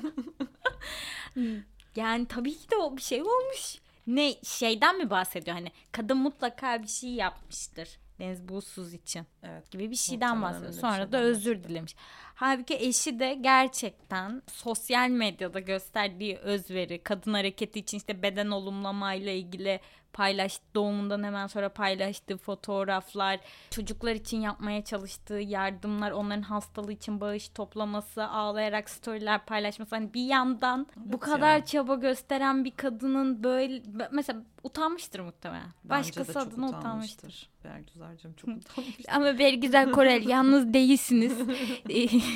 yani 1.96 2.26
tabii 2.26 2.58
ki 2.58 2.70
de 2.70 2.76
o 2.76 2.96
bir 2.96 3.02
şey 3.02 3.22
olmuş. 3.22 3.78
Ne 4.06 4.34
şeyden 4.42 4.98
mi 4.98 5.10
bahsediyor 5.10 5.56
hani 5.56 5.72
kadın 5.92 6.16
mutlaka 6.16 6.82
bir 6.82 6.88
şey 6.88 7.10
yapmıştır. 7.10 7.88
Deniz 8.20 8.48
Buğsuz 8.48 8.94
için 8.94 9.26
Evet. 9.42 9.70
gibi 9.70 9.90
bir 9.90 9.96
şeyden 9.96 10.42
bahsediyor. 10.42 10.72
Sonra 10.72 11.12
da 11.12 11.20
özür 11.20 11.64
dilemiş. 11.64 11.96
Halbuki 12.40 12.74
eşi 12.74 13.18
de 13.18 13.34
gerçekten 13.34 14.42
sosyal 14.46 15.08
medyada 15.08 15.60
gösterdiği 15.60 16.36
özveri, 16.36 17.02
kadın 17.02 17.34
hareketi 17.34 17.78
için 17.78 17.98
işte 17.98 18.22
beden 18.22 18.50
olumlamayla 18.50 19.32
ilgili 19.32 19.80
paylaş 20.12 20.60
doğumundan 20.74 21.24
hemen 21.24 21.46
sonra 21.46 21.68
paylaştığı 21.68 22.36
fotoğraflar, 22.36 23.40
çocuklar 23.70 24.14
için 24.14 24.40
yapmaya 24.40 24.84
çalıştığı 24.84 25.34
yardımlar, 25.34 26.10
onların 26.10 26.42
hastalığı 26.42 26.92
için 26.92 27.20
bağış 27.20 27.48
toplaması, 27.48 28.24
ağlayarak 28.24 28.90
storyler 28.90 29.44
paylaşması. 29.44 29.96
Hani 29.96 30.14
bir 30.14 30.24
yandan 30.26 30.86
bu 30.96 31.10
Evet 31.10 31.20
kadar 31.20 31.56
ya. 31.56 31.64
çaba 31.64 31.94
gösteren 31.94 32.64
bir 32.64 32.70
kadının 32.70 33.44
böyle 33.44 33.82
mesela 34.12 34.42
utanmıştır 34.62 35.20
muhtemelen. 35.20 35.72
Bence 35.84 36.08
Başkası 36.08 36.32
çok 36.32 36.42
adına 36.42 36.68
utanmıştır. 36.68 37.50
Bergüzar'cığım 37.64 38.32
çok 38.32 38.48
utanmıştır. 38.56 39.12
Ama 39.12 39.38
Bergüzar 39.38 39.92
Korel 39.92 40.28
yalnız 40.28 40.74
değilsiniz. 40.74 41.38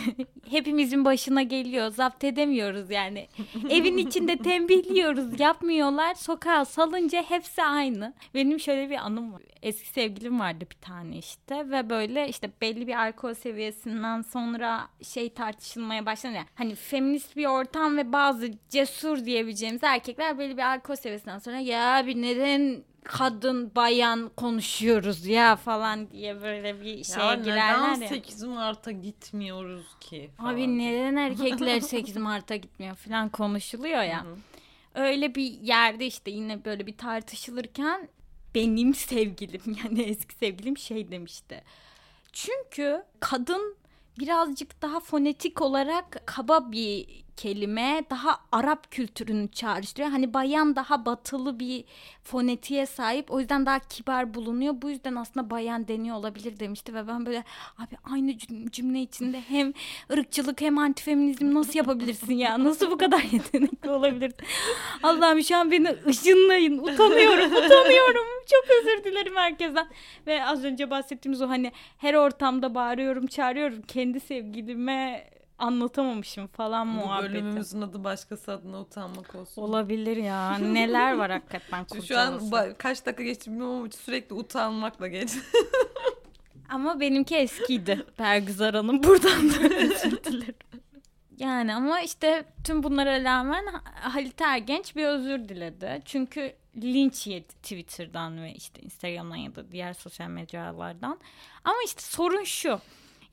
Hepimizin 0.50 1.04
başına 1.04 1.42
geliyor. 1.42 1.90
Zapt 1.90 2.24
edemiyoruz 2.24 2.90
yani. 2.90 3.28
Evin 3.70 3.96
içinde 3.96 4.36
tembihliyoruz. 4.36 5.40
Yapmıyorlar. 5.40 6.14
Sokağa 6.14 6.64
salınca 6.64 7.22
hepsi 7.22 7.62
aynı. 7.62 8.14
Benim 8.34 8.60
şöyle 8.60 8.90
bir 8.90 8.96
anım 8.96 9.32
var. 9.32 9.42
Eski 9.62 9.88
sevgilim 9.88 10.40
vardı 10.40 10.64
bir 10.70 10.80
tane 10.80 11.18
işte 11.18 11.70
ve 11.70 11.90
böyle 11.90 12.28
işte 12.28 12.50
belli 12.60 12.86
bir 12.86 12.94
alkol 12.94 13.34
seviyesinden 13.34 14.22
sonra 14.22 14.88
şey 15.02 15.28
tartışılmaya 15.28 16.06
başlandı. 16.06 16.36
ya. 16.36 16.44
Hani 16.54 16.74
feminist 16.74 17.36
bir 17.36 17.46
ortam 17.46 17.96
ve 17.96 18.12
bazı 18.12 18.50
cesur 18.70 19.24
diyebileceğimiz 19.24 19.84
erkekler 19.84 20.38
belli 20.38 20.56
bir 20.56 20.62
alkol 20.62 20.96
seviyesinden 20.96 21.38
sonra 21.38 21.58
ya 21.58 21.96
abi 21.96 22.22
neden 22.22 22.84
kadın 23.04 23.72
bayan 23.76 24.30
konuşuyoruz 24.36 25.26
ya 25.26 25.56
falan 25.56 26.10
diye 26.10 26.42
böyle 26.42 26.80
bir 26.80 27.04
şeye 27.04 27.26
ya 27.26 27.34
girerler 27.34 27.94
neden 27.94 28.00
ya. 28.00 28.08
8 28.08 28.42
Mart'a 28.42 28.90
gitmiyoruz 28.90 29.86
ki? 30.00 30.30
falan 30.36 30.54
Abi 30.54 30.78
neden 30.78 31.16
erkekler 31.30 31.80
8 31.80 32.16
Mart'a 32.16 32.56
gitmiyor 32.56 32.94
falan 32.94 33.28
konuşuluyor 33.28 34.02
ya. 34.02 34.26
Öyle 34.94 35.34
bir 35.34 35.60
yerde 35.60 36.06
işte 36.06 36.30
yine 36.30 36.64
böyle 36.64 36.86
bir 36.86 36.96
tartışılırken 36.96 38.08
benim 38.54 38.94
sevgilim 38.94 39.62
yani 39.84 40.02
eski 40.02 40.34
sevgilim 40.34 40.78
şey 40.78 41.10
demişti. 41.10 41.64
Çünkü 42.32 43.02
kadın 43.20 43.76
birazcık 44.18 44.82
daha 44.82 45.00
fonetik 45.00 45.62
olarak 45.62 46.22
kaba 46.26 46.72
bir 46.72 47.06
kelime 47.36 48.04
daha 48.10 48.40
Arap 48.52 48.90
kültürünü 48.90 49.48
çağrıştırıyor. 49.50 50.10
Hani 50.10 50.34
bayan 50.34 50.76
daha 50.76 51.06
batılı 51.06 51.60
bir 51.60 51.84
fonetiğe 52.22 52.86
sahip. 52.86 53.30
O 53.30 53.40
yüzden 53.40 53.66
daha 53.66 53.78
kibar 53.78 54.34
bulunuyor. 54.34 54.74
Bu 54.82 54.90
yüzden 54.90 55.14
aslında 55.14 55.50
bayan 55.50 55.88
deniyor 55.88 56.16
olabilir 56.16 56.60
demişti 56.60 56.94
ve 56.94 57.08
ben 57.08 57.26
böyle 57.26 57.44
abi 57.78 57.96
aynı 58.12 58.30
cüm- 58.30 58.70
cümle 58.70 59.00
içinde 59.00 59.40
hem 59.48 59.72
ırkçılık 60.12 60.60
hem 60.60 60.78
antifeminizm 60.78 61.54
nasıl 61.54 61.74
yapabilirsin 61.74 62.34
ya? 62.34 62.64
Nasıl 62.64 62.90
bu 62.90 62.98
kadar 62.98 63.22
yetenekli 63.32 63.90
olabilirsin? 63.90 64.46
Allah'ım 65.02 65.42
şu 65.42 65.56
an 65.56 65.70
beni 65.70 65.96
ışınlayın. 66.06 66.78
Utanıyorum, 66.78 67.52
utanıyorum. 67.52 68.26
Çok 68.50 68.64
özür 68.80 69.04
dilerim 69.04 69.36
herkesten. 69.36 69.86
Ve 70.26 70.44
az 70.44 70.64
önce 70.64 70.90
bahsettiğimiz 70.90 71.42
o 71.42 71.48
hani 71.48 71.72
her 71.98 72.14
ortamda 72.14 72.74
bağırıyorum, 72.74 73.26
çağırıyorum. 73.26 73.82
Kendi 73.82 74.20
sevgilime 74.20 75.30
anlatamamışım 75.58 76.46
falan 76.46 76.88
Bu 76.88 76.92
muhabbeti. 76.92 77.32
bölümümüzün 77.32 77.82
adı 77.82 78.04
başkası 78.04 78.52
adına 78.52 78.80
utanmak 78.80 79.34
olsun. 79.34 79.62
Olabilir 79.62 80.16
ya. 80.16 80.58
Neler 80.58 81.12
var 81.12 81.30
hakikaten 81.30 81.86
Şu- 81.94 82.02
Şu 82.02 82.18
an 82.18 82.40
kaç 82.78 83.06
dakika 83.06 83.22
geçti 83.22 83.50
bilmiyorum 83.50 83.76
ama 83.76 83.90
sürekli 83.90 84.34
utanmakla 84.34 85.08
geç. 85.08 85.30
Ama 86.68 87.00
benimki 87.00 87.36
eskiydi. 87.36 88.06
Bergüzar 88.18 88.74
Hanım 88.74 89.02
buradan 89.02 89.50
da 89.50 89.54
özür 89.76 90.24
dilerim. 90.24 90.54
Yani 91.38 91.74
ama 91.74 92.00
işte 92.00 92.44
tüm 92.64 92.82
bunlara 92.82 93.24
rağmen 93.24 93.64
Halit 94.00 94.40
Ergenç 94.40 94.96
bir 94.96 95.04
özür 95.06 95.48
diledi. 95.48 96.02
Çünkü 96.04 96.52
linç 96.76 97.26
yedi 97.26 97.48
Twitter'dan 97.48 98.42
ve 98.42 98.52
işte 98.54 98.82
Instagram'dan 98.82 99.36
ya 99.36 99.54
da 99.54 99.72
diğer 99.72 99.92
sosyal 99.92 100.28
mecralardan. 100.28 101.20
Ama 101.64 101.76
işte 101.86 102.00
sorun 102.02 102.44
şu. 102.44 102.80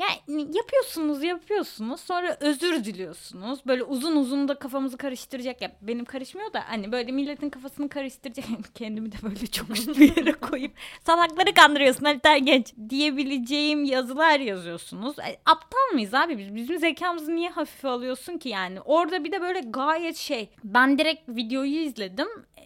Yani 0.01 0.47
yapıyorsunuz 0.57 1.23
yapıyorsunuz 1.23 2.01
sonra 2.01 2.37
özür 2.39 2.83
diliyorsunuz. 2.83 3.59
Böyle 3.65 3.83
uzun 3.83 4.15
uzun 4.15 4.47
da 4.47 4.55
kafamızı 4.55 4.97
karıştıracak 4.97 5.61
ya 5.61 5.71
benim 5.81 6.05
karışmıyor 6.05 6.53
da 6.53 6.63
hani 6.67 6.91
böyle 6.91 7.11
milletin 7.11 7.49
kafasını 7.49 7.89
karıştıracak 7.89 8.45
kendimi 8.75 9.11
de 9.11 9.15
böyle 9.23 9.47
çok 9.47 9.69
bir 9.69 10.17
yere 10.17 10.31
koyup 10.31 10.71
salakları 11.05 11.53
kandırıyorsun 11.53 12.05
Halit 12.05 12.25
Ergenç 12.25 12.73
diyebileceğim 12.89 13.83
yazılar 13.83 14.39
yazıyorsunuz. 14.39 15.19
E, 15.19 15.39
aptal 15.45 15.93
mıyız 15.93 16.13
abi 16.13 16.37
biz? 16.37 16.55
Bizim 16.55 16.79
zekamızı 16.79 17.35
niye 17.35 17.49
hafife 17.49 17.87
alıyorsun 17.87 18.37
ki 18.37 18.49
yani? 18.49 18.81
Orada 18.81 19.23
bir 19.23 19.31
de 19.31 19.41
böyle 19.41 19.59
gayet 19.59 20.15
şey 20.15 20.49
ben 20.63 20.99
direkt 20.99 21.29
videoyu 21.29 21.79
izledim 21.79 22.27
e, 22.57 22.63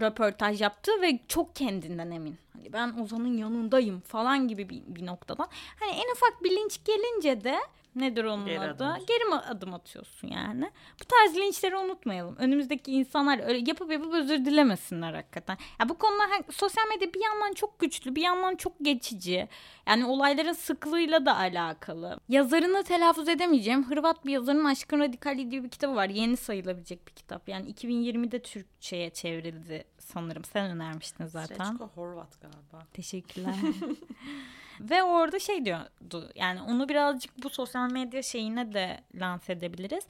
röportaj 0.00 0.60
yaptı 0.60 0.92
ve 1.02 1.18
çok 1.28 1.56
kendinden 1.56 2.10
emin. 2.10 2.43
Hani 2.56 2.72
ben 2.72 2.98
Ozan'ın 3.02 3.36
yanındayım 3.36 4.00
falan 4.00 4.48
gibi 4.48 4.68
bir, 4.68 4.82
bir 4.86 5.06
noktadan. 5.06 5.48
Hani 5.80 5.90
en 5.92 6.12
ufak 6.12 6.44
bir 6.44 6.50
linç 6.50 6.80
gelince 6.84 7.44
de 7.44 7.58
nedir 7.96 8.24
onun 8.24 8.46
Geri 8.46 8.60
adı? 8.60 8.84
adım. 8.86 9.04
Geri 9.06 9.24
mi 9.24 9.34
adım 9.34 9.74
atıyorsun 9.74 10.28
yani? 10.28 10.70
Bu 11.00 11.04
tarz 11.04 11.36
linçleri 11.36 11.76
unutmayalım. 11.76 12.36
Önümüzdeki 12.36 12.92
insanlar 12.92 13.38
öyle 13.48 13.58
yapıp 13.66 13.92
yapıp 13.92 14.14
özür 14.14 14.44
dilemesinler 14.44 15.14
hakikaten. 15.14 15.58
Ya 15.80 15.88
bu 15.88 15.98
konuda 15.98 16.22
ha- 16.22 16.52
sosyal 16.52 16.88
medya 16.88 17.14
bir 17.14 17.20
yandan 17.24 17.52
çok 17.52 17.78
güçlü, 17.78 18.14
bir 18.16 18.22
yandan 18.22 18.56
çok 18.56 18.72
geçici. 18.82 19.48
Yani 19.86 20.04
olayların 20.06 20.52
sıklığıyla 20.52 21.26
da 21.26 21.36
alakalı. 21.36 22.20
Yazarını 22.28 22.82
telaffuz 22.82 23.28
edemeyeceğim. 23.28 23.84
Hırvat 23.90 24.26
bir 24.26 24.32
yazarın 24.32 24.64
Aşkın 24.64 25.00
Radikali 25.00 25.50
diye 25.50 25.64
bir 25.64 25.68
kitabı 25.70 25.94
var. 25.94 26.08
Yeni 26.08 26.36
sayılabilecek 26.36 27.06
bir 27.08 27.12
kitap. 27.12 27.48
Yani 27.48 27.70
2020'de 27.72 28.42
Türkçe'ye 28.42 29.10
çevrildi 29.10 29.84
sanırım. 30.04 30.44
Sen 30.44 30.70
önermiştin 30.70 31.26
zaten. 31.26 31.64
Seçko 31.64 31.88
Horvat 31.94 32.40
galiba. 32.40 32.86
Teşekkürler. 32.92 33.54
Ve 34.80 35.02
orada 35.02 35.38
şey 35.38 35.64
diyordu 35.64 36.30
yani 36.34 36.62
onu 36.62 36.88
birazcık 36.88 37.42
bu 37.42 37.50
sosyal 37.50 37.90
medya 37.90 38.22
şeyine 38.22 38.74
de 38.74 39.00
lanse 39.14 39.52
edebiliriz. 39.52 40.04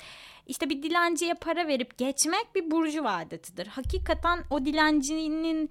İşte 0.46 0.70
bir 0.70 0.82
dilenciye 0.82 1.34
para 1.34 1.66
verip 1.68 1.98
geçmek 1.98 2.54
bir 2.54 2.70
burcu 2.70 3.08
adetidir. 3.08 3.66
Hakikaten 3.66 4.44
o 4.50 4.64
dilencinin 4.64 5.70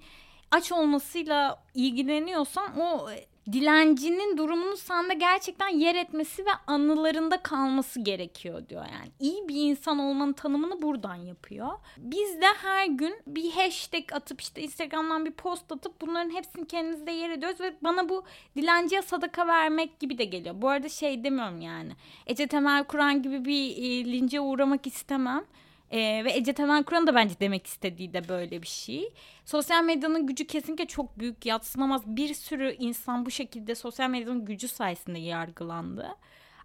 aç 0.50 0.72
olmasıyla 0.72 1.62
ilgileniyorsan 1.74 2.80
o 2.80 3.08
dilencinin 3.52 4.36
durumunun 4.36 4.74
sende 4.74 5.14
gerçekten 5.14 5.68
yer 5.68 5.94
etmesi 5.94 6.46
ve 6.46 6.50
anılarında 6.66 7.36
kalması 7.42 8.00
gerekiyor 8.00 8.68
diyor 8.68 8.84
yani. 8.92 9.10
iyi 9.20 9.48
bir 9.48 9.54
insan 9.54 9.98
olmanın 9.98 10.32
tanımını 10.32 10.82
buradan 10.82 11.14
yapıyor. 11.14 11.68
Biz 11.96 12.40
de 12.40 12.46
her 12.62 12.86
gün 12.86 13.14
bir 13.26 13.50
hashtag 13.50 14.12
atıp 14.12 14.40
işte 14.40 14.62
Instagram'dan 14.62 15.26
bir 15.26 15.32
post 15.32 15.72
atıp 15.72 16.00
bunların 16.00 16.30
hepsini 16.30 16.66
kendimizde 16.66 17.10
yer 17.10 17.30
ediyoruz 17.30 17.60
ve 17.60 17.74
bana 17.82 18.08
bu 18.08 18.24
dilenciye 18.56 19.02
sadaka 19.02 19.46
vermek 19.46 20.00
gibi 20.00 20.18
de 20.18 20.24
geliyor. 20.24 20.54
Bu 20.58 20.68
arada 20.68 20.88
şey 20.88 21.24
demiyorum 21.24 21.60
yani. 21.60 21.92
Ece 22.26 22.46
Temel 22.46 22.84
Kur'an 22.84 23.22
gibi 23.22 23.44
bir 23.44 23.76
e, 23.76 24.04
lince 24.12 24.40
uğramak 24.40 24.86
istemem. 24.86 25.44
Ee, 25.94 26.24
ve 26.24 26.32
Ece 26.32 26.52
Temel 26.52 26.84
Kur'an 26.84 27.06
da 27.06 27.14
bence 27.14 27.34
demek 27.40 27.66
istediği 27.66 28.12
de 28.12 28.28
böyle 28.28 28.62
bir 28.62 28.66
şey. 28.66 29.12
Sosyal 29.44 29.84
medyanın 29.84 30.26
gücü 30.26 30.46
kesinlikle 30.46 30.86
çok 30.86 31.18
büyük 31.18 31.46
yatsınamaz. 31.46 32.02
Bir 32.06 32.34
sürü 32.34 32.76
insan 32.78 33.26
bu 33.26 33.30
şekilde 33.30 33.74
sosyal 33.74 34.10
medyanın 34.10 34.44
gücü 34.44 34.68
sayesinde 34.68 35.18
yargılandı. 35.18 36.16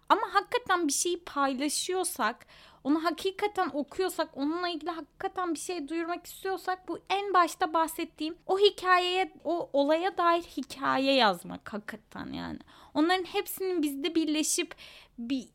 Ama 0.08 0.22
hakikaten 0.32 0.88
bir 0.88 0.92
şeyi 0.92 1.24
paylaşıyorsak, 1.24 2.46
onu 2.84 3.04
hakikaten 3.04 3.70
okuyorsak, 3.72 4.36
onunla 4.36 4.68
ilgili 4.68 4.90
hakikaten 4.90 5.54
bir 5.54 5.58
şey 5.58 5.88
duyurmak 5.88 6.26
istiyorsak 6.26 6.88
bu 6.88 6.98
en 7.10 7.34
başta 7.34 7.72
bahsettiğim 7.72 8.36
o 8.46 8.58
hikayeye, 8.58 9.32
o 9.44 9.70
olaya 9.72 10.18
dair 10.18 10.42
hikaye 10.42 11.14
yazmak 11.14 11.72
hakikaten 11.72 12.32
yani. 12.32 12.58
Onların 12.94 13.24
hepsinin 13.24 13.82
bizde 13.82 14.14
birleşip 14.14 14.74
bir 15.18 15.48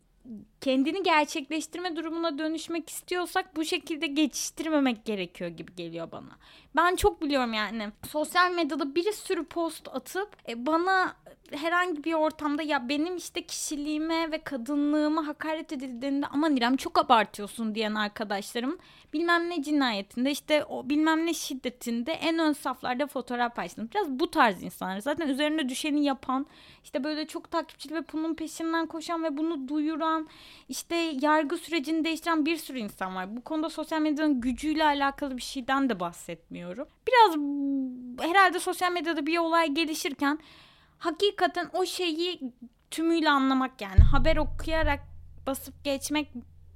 kendini 0.61 1.03
gerçekleştirme 1.03 1.95
durumuna 1.95 2.37
dönüşmek 2.37 2.89
istiyorsak 2.89 3.55
bu 3.55 3.65
şekilde 3.65 4.07
geçiştirmemek 4.07 5.05
gerekiyor 5.05 5.49
gibi 5.49 5.75
geliyor 5.75 6.11
bana. 6.11 6.37
Ben 6.75 6.95
çok 6.95 7.21
biliyorum 7.21 7.53
yani 7.53 7.91
sosyal 8.07 8.51
medyada 8.51 8.95
bir 8.95 9.11
sürü 9.11 9.45
post 9.45 9.87
atıp 9.87 10.29
e, 10.49 10.65
bana 10.65 11.15
herhangi 11.51 12.03
bir 12.03 12.13
ortamda 12.13 12.63
ya 12.63 12.89
benim 12.89 13.17
işte 13.17 13.41
kişiliğime 13.41 14.31
ve 14.31 14.37
kadınlığıma 14.37 15.27
hakaret 15.27 15.73
edildiğinde 15.73 16.27
aman 16.27 16.55
İrem 16.55 16.77
çok 16.77 16.99
abartıyorsun 16.99 17.75
diyen 17.75 17.95
arkadaşlarım 17.95 18.77
bilmem 19.13 19.49
ne 19.49 19.63
cinayetinde 19.63 20.31
işte 20.31 20.65
o 20.65 20.89
bilmem 20.89 21.25
ne 21.25 21.33
şiddetinde 21.33 22.11
en 22.11 22.39
ön 22.39 22.53
saflarda 22.53 23.07
fotoğraf 23.07 23.55
paylaştım. 23.55 23.89
Biraz 23.95 24.09
bu 24.09 24.31
tarz 24.31 24.63
insanlar 24.63 24.99
zaten 24.99 25.27
üzerine 25.27 25.69
düşeni 25.69 26.05
yapan 26.05 26.45
işte 26.83 27.03
böyle 27.03 27.27
çok 27.27 27.51
takipçili 27.51 27.95
ve 27.95 28.03
bunun 28.13 28.35
peşinden 28.35 28.85
koşan 28.85 29.23
ve 29.23 29.37
bunu 29.37 29.67
duyuran 29.67 30.27
işte 30.69 30.95
yargı 31.21 31.57
sürecini 31.57 32.05
değiştiren 32.05 32.45
bir 32.45 32.57
sürü 32.57 32.79
insan 32.79 33.15
var. 33.15 33.37
Bu 33.37 33.41
konuda 33.41 33.69
sosyal 33.69 34.01
medyanın 34.01 34.41
gücüyle 34.41 34.85
alakalı 34.85 35.37
bir 35.37 35.41
şeyden 35.41 35.89
de 35.89 35.99
bahsetmiyorum. 35.99 36.87
Biraz 37.07 37.35
herhalde 38.29 38.59
sosyal 38.59 38.91
medyada 38.91 39.25
bir 39.25 39.37
olay 39.37 39.73
gelişirken 39.73 40.39
hakikaten 40.97 41.69
o 41.73 41.85
şeyi 41.85 42.53
tümüyle 42.91 43.29
anlamak 43.29 43.81
yani 43.81 43.99
haber 43.99 44.37
okuyarak 44.37 44.99
basıp 45.47 45.83
geçmek 45.83 46.29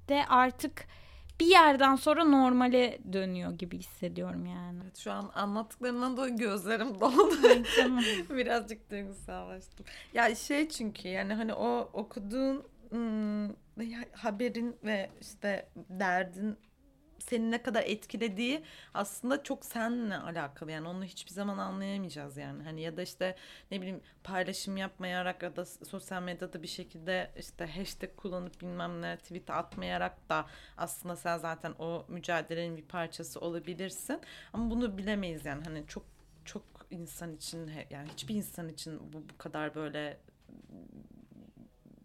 de 0.09 0.25
artık 0.29 0.87
bir 1.39 1.45
yerden 1.45 1.95
sonra 1.95 2.23
normale 2.23 2.99
dönüyor 3.13 3.51
gibi 3.51 3.77
hissediyorum 3.77 4.45
yani. 4.45 4.79
Evet, 4.83 4.97
şu 4.97 5.11
an 5.11 5.31
anlattıklarından 5.35 6.17
dolayı 6.17 6.35
gözlerim 6.35 6.99
doldu. 6.99 7.35
Birazcık 8.29 8.91
duygusallaştım. 8.91 9.85
Ya 10.13 10.35
şey 10.35 10.69
çünkü 10.69 11.07
yani 11.07 11.33
hani 11.33 11.53
o 11.53 11.89
okuduğun 11.93 12.63
ım, 12.93 13.55
haberin 14.11 14.75
ve 14.83 15.09
işte 15.21 15.69
derdin 15.89 16.57
seni 17.29 17.51
ne 17.51 17.63
kadar 17.63 17.83
etkilediği 17.83 18.63
aslında 18.93 19.43
çok 19.43 19.65
seninle 19.65 20.17
alakalı. 20.17 20.71
Yani 20.71 20.87
onu 20.87 21.03
hiçbir 21.03 21.31
zaman 21.31 21.57
anlayamayacağız 21.57 22.37
yani. 22.37 22.63
Hani 22.63 22.81
ya 22.81 22.97
da 22.97 23.01
işte 23.01 23.35
ne 23.71 23.81
bileyim 23.81 24.01
paylaşım 24.23 24.77
yapmayarak 24.77 25.43
ya 25.43 25.55
da 25.55 25.65
sosyal 25.65 26.21
medyada 26.21 26.63
bir 26.63 26.67
şekilde 26.67 27.31
işte 27.37 27.65
hashtag 27.65 28.15
kullanıp 28.15 28.61
bilmem 28.61 29.01
ne 29.01 29.17
tweet 29.17 29.49
atmayarak 29.49 30.29
da 30.29 30.45
aslında 30.77 31.15
sen 31.15 31.37
zaten 31.37 31.73
o 31.79 32.05
mücadelenin 32.07 32.77
bir 32.77 32.85
parçası 32.85 33.39
olabilirsin. 33.39 34.21
Ama 34.53 34.71
bunu 34.71 34.97
bilemeyiz 34.97 35.45
yani. 35.45 35.63
Hani 35.63 35.87
çok 35.87 36.03
çok 36.45 36.63
insan 36.91 37.35
için 37.35 37.71
yani 37.89 38.09
hiçbir 38.09 38.35
insan 38.35 38.69
için 38.69 39.13
bu 39.13 39.29
bu 39.29 39.37
kadar 39.37 39.75
böyle 39.75 40.19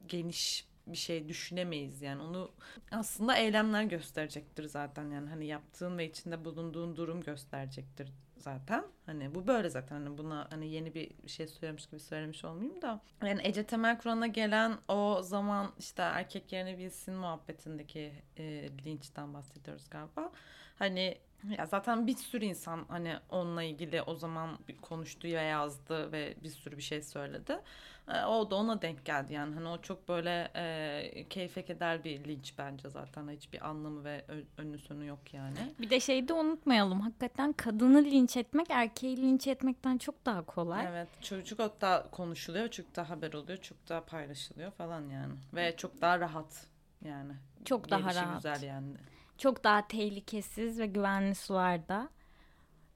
geniş 0.07 0.74
bir 0.87 0.97
şey 0.97 1.29
düşünemeyiz 1.29 2.03
yani. 2.03 2.23
Onu 2.23 2.51
aslında 2.91 3.37
eylemler 3.37 3.83
gösterecektir 3.83 4.65
zaten 4.65 5.11
yani. 5.11 5.29
Hani 5.29 5.47
yaptığın 5.47 5.99
ve 5.99 6.11
içinde 6.11 6.45
bulunduğun 6.45 6.97
durum 6.97 7.21
gösterecektir 7.21 8.13
zaten 8.37 8.85
hani 9.07 9.35
bu 9.35 9.47
böyle 9.47 9.71
zaten 9.71 9.97
hani 9.97 10.19
buna 10.19 10.47
hani 10.51 10.69
yeni 10.69 10.95
bir 10.95 11.29
şey 11.29 11.47
söylemiş 11.47 11.87
gibi 11.87 12.01
söylemiş 12.01 12.45
olmayayım 12.45 12.83
da 12.83 13.01
yani 13.23 13.41
Ece 13.45 13.65
Temel 13.65 13.99
Kur'an'a 13.99 14.27
gelen 14.27 14.79
o 14.89 15.23
zaman 15.23 15.73
işte 15.79 16.03
erkek 16.03 16.53
yerine 16.53 16.79
bilsin 16.79 17.15
muhabbetindeki 17.15 18.13
e, 18.37 18.69
linçten 18.85 19.35
bahsediyoruz 19.35 19.91
galiba 19.91 20.33
hani 20.79 21.19
Ya 21.59 21.67
zaten 21.67 22.07
bir 22.07 22.17
sürü 22.17 22.45
insan 22.45 22.85
hani 22.89 23.17
onunla 23.31 23.63
ilgili 23.63 24.03
o 24.03 24.15
zaman 24.15 24.59
konuştu 24.83 25.29
ve 25.29 25.31
yazdı 25.31 26.13
ve 26.13 26.35
bir 26.43 26.49
sürü 26.49 26.77
bir 26.77 26.83
şey 26.83 27.03
söyledi. 27.03 27.61
E, 28.09 28.25
o 28.25 28.51
da 28.51 28.57
ona 28.57 28.83
denk 28.83 29.05
geldi 29.05 29.33
yani 29.33 29.55
hani 29.55 29.69
o 29.69 29.83
çok 29.83 30.09
böyle 30.09 30.51
e, 30.57 31.29
keyfe 31.31 31.65
keder 31.65 32.05
bir 32.05 32.25
linç 32.25 32.55
bence 32.59 32.91
zaten 32.91 33.29
hiçbir 33.29 33.69
anlamı 33.69 34.05
ve 34.05 34.25
önü 34.59 34.79
sonu 34.79 35.05
yok 35.05 35.35
yani. 35.35 35.57
Bir 35.81 35.91
de 35.91 36.01
şeyi 36.01 36.29
de 36.29 36.33
unutmayalım. 36.33 37.01
Hakikaten 37.01 37.53
kadını 37.53 38.05
linç 38.05 38.37
etmek 38.37 38.71
erkeği 38.95 39.17
linç 39.17 39.47
etmekten 39.47 39.99
çok 39.99 40.27
daha 40.27 40.43
kolay. 40.43 40.87
Evet 40.89 41.09
çocuk 41.21 41.59
hatta 41.59 42.07
konuşuluyor 42.11 42.69
çok 42.69 42.97
daha 42.97 43.11
haber 43.11 43.33
oluyor 43.33 43.59
çok 43.59 43.89
daha 43.89 44.05
paylaşılıyor 44.05 44.71
falan 44.71 45.09
yani 45.09 45.35
ve 45.55 45.77
çok 45.77 46.01
daha 46.01 46.21
rahat 46.21 46.67
yani. 47.05 47.33
Çok 47.65 47.91
daha 47.91 48.15
rahat. 48.15 48.37
güzel 48.37 48.63
yani. 48.63 48.95
Çok 49.39 49.65
daha 49.65 49.87
tehlikesiz 49.87 50.79
ve 50.79 50.87
güvenli 50.87 51.35
sularda. 51.35 52.09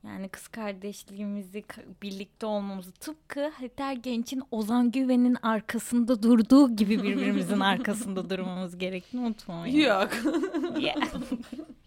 Yani 0.04 0.28
kız 0.28 0.48
kardeşliğimizi, 0.48 1.58
ka- 1.60 1.84
birlikte 2.02 2.46
olmamızı 2.46 2.92
tıpkı 2.92 3.48
Hater 3.48 3.92
Genç'in 3.92 4.42
Ozan 4.50 4.90
Güven'in 4.90 5.36
arkasında 5.42 6.22
durduğu 6.22 6.76
gibi 6.76 7.02
birbirimizin 7.02 7.60
arkasında 7.60 8.30
durmamız 8.30 8.78
gerektiğini 8.78 9.26
unutmamayın. 9.26 9.76
Yok. 9.88 10.10
Yeah. 10.78 10.96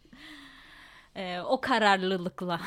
Ee, 1.16 1.40
o 1.42 1.62
kararlılıkla. 1.62 2.62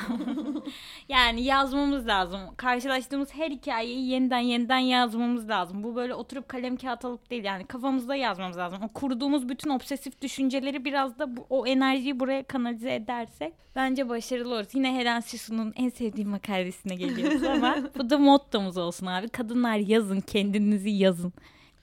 yani 1.09 1.43
yazmamız 1.43 2.07
lazım. 2.07 2.39
Karşılaştığımız 2.57 3.33
her 3.33 3.51
hikayeyi 3.51 4.09
yeniden 4.09 4.39
yeniden 4.39 4.77
yazmamız 4.77 5.49
lazım. 5.49 5.83
Bu 5.83 5.95
böyle 5.95 6.13
oturup 6.13 6.49
kalem 6.49 6.77
kağıt 6.77 7.05
alıp 7.05 7.29
değil 7.29 7.43
yani 7.43 7.65
kafamızda 7.65 8.15
yazmamız 8.15 8.57
lazım. 8.57 8.79
O 8.83 8.87
kurduğumuz 8.87 9.49
bütün 9.49 9.69
obsesif 9.69 10.21
düşünceleri 10.21 10.85
biraz 10.85 11.19
da 11.19 11.37
bu, 11.37 11.45
o 11.49 11.67
enerjiyi 11.67 12.19
buraya 12.19 12.43
kanalize 12.43 12.95
edersek 12.95 13.53
bence 13.75 14.09
başarılı 14.09 14.53
oluruz. 14.53 14.69
Yine 14.73 14.95
Helen 14.95 15.19
Sisu'nun 15.19 15.73
en 15.75 15.89
sevdiğim 15.89 16.29
makalesine 16.29 16.95
geliyoruz 16.95 17.43
ama 17.53 17.77
bu 17.97 18.09
da 18.09 18.17
mottomuz 18.17 18.77
olsun 18.77 19.05
abi. 19.05 19.29
Kadınlar 19.29 19.77
yazın, 19.77 20.21
kendinizi 20.21 20.89
yazın 20.89 21.33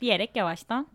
diyerek 0.00 0.36
yavaştan 0.36 0.86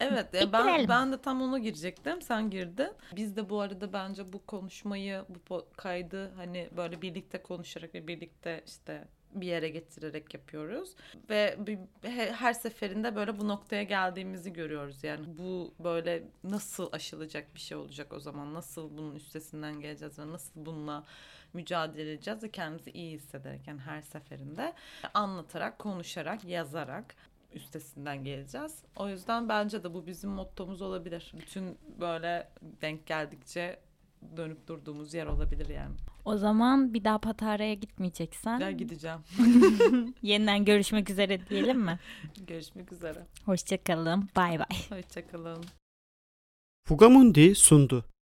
Evet 0.00 0.34
ya 0.34 0.52
ben 0.52 0.88
ben 0.88 1.12
de 1.12 1.22
tam 1.22 1.42
ona 1.42 1.58
girecektim. 1.58 2.22
Sen 2.22 2.50
girdin. 2.50 2.90
Biz 3.16 3.36
de 3.36 3.50
bu 3.50 3.60
arada 3.60 3.92
bence 3.92 4.32
bu 4.32 4.46
konuşmayı, 4.46 5.24
bu 5.50 5.66
kaydı 5.76 6.32
hani 6.36 6.68
böyle 6.76 7.02
birlikte 7.02 7.42
konuşarak 7.42 7.94
ve 7.94 8.06
birlikte 8.06 8.62
işte 8.66 9.04
bir 9.34 9.46
yere 9.46 9.68
getirerek 9.68 10.34
yapıyoruz 10.34 10.94
ve 11.30 11.58
her 12.12 12.52
seferinde 12.52 13.16
böyle 13.16 13.40
bu 13.40 13.48
noktaya 13.48 13.82
geldiğimizi 13.82 14.52
görüyoruz 14.52 15.04
yani 15.04 15.38
bu 15.38 15.74
böyle 15.78 16.22
nasıl 16.44 16.88
aşılacak 16.92 17.54
bir 17.54 17.60
şey 17.60 17.76
olacak 17.76 18.12
o 18.12 18.20
zaman 18.20 18.54
nasıl 18.54 18.96
bunun 18.98 19.14
üstesinden 19.14 19.80
geleceğiz 19.80 20.18
ve 20.18 20.30
nasıl 20.30 20.66
bununla 20.66 21.04
mücadele 21.52 22.12
edeceğiz 22.12 22.42
ve 22.42 22.50
kendimizi 22.50 22.90
iyi 22.90 23.14
hissederek 23.14 23.66
yani 23.66 23.80
her 23.80 24.00
seferinde 24.02 24.72
anlatarak 25.14 25.78
konuşarak 25.78 26.44
yazarak 26.44 27.14
üstesinden 27.54 28.24
geleceğiz. 28.24 28.82
O 28.96 29.08
yüzden 29.08 29.48
bence 29.48 29.84
de 29.84 29.94
bu 29.94 30.06
bizim 30.06 30.30
mottomuz 30.30 30.82
olabilir. 30.82 31.32
Bütün 31.40 31.78
böyle 32.00 32.48
denk 32.80 33.06
geldikçe 33.06 33.80
dönüp 34.36 34.66
durduğumuz 34.66 35.14
yer 35.14 35.26
olabilir 35.26 35.68
yani. 35.68 35.94
O 36.24 36.36
zaman 36.36 36.94
bir 36.94 37.04
daha 37.04 37.18
Patara'ya 37.18 37.74
gitmeyeceksen 37.74 38.58
Ya 38.58 38.70
gideceğim. 38.70 39.18
yeniden 40.22 40.64
görüşmek 40.64 41.10
üzere 41.10 41.48
diyelim 41.48 41.80
mi? 41.80 41.98
Görüşmek 42.46 42.92
üzere. 42.92 43.26
Hoşçakalın. 43.44 44.28
Bay 44.36 44.58
bay. 44.58 44.98
Hoşçakalın. 44.98 45.64
Fugamundi 46.88 47.54
sundu. 47.54 48.04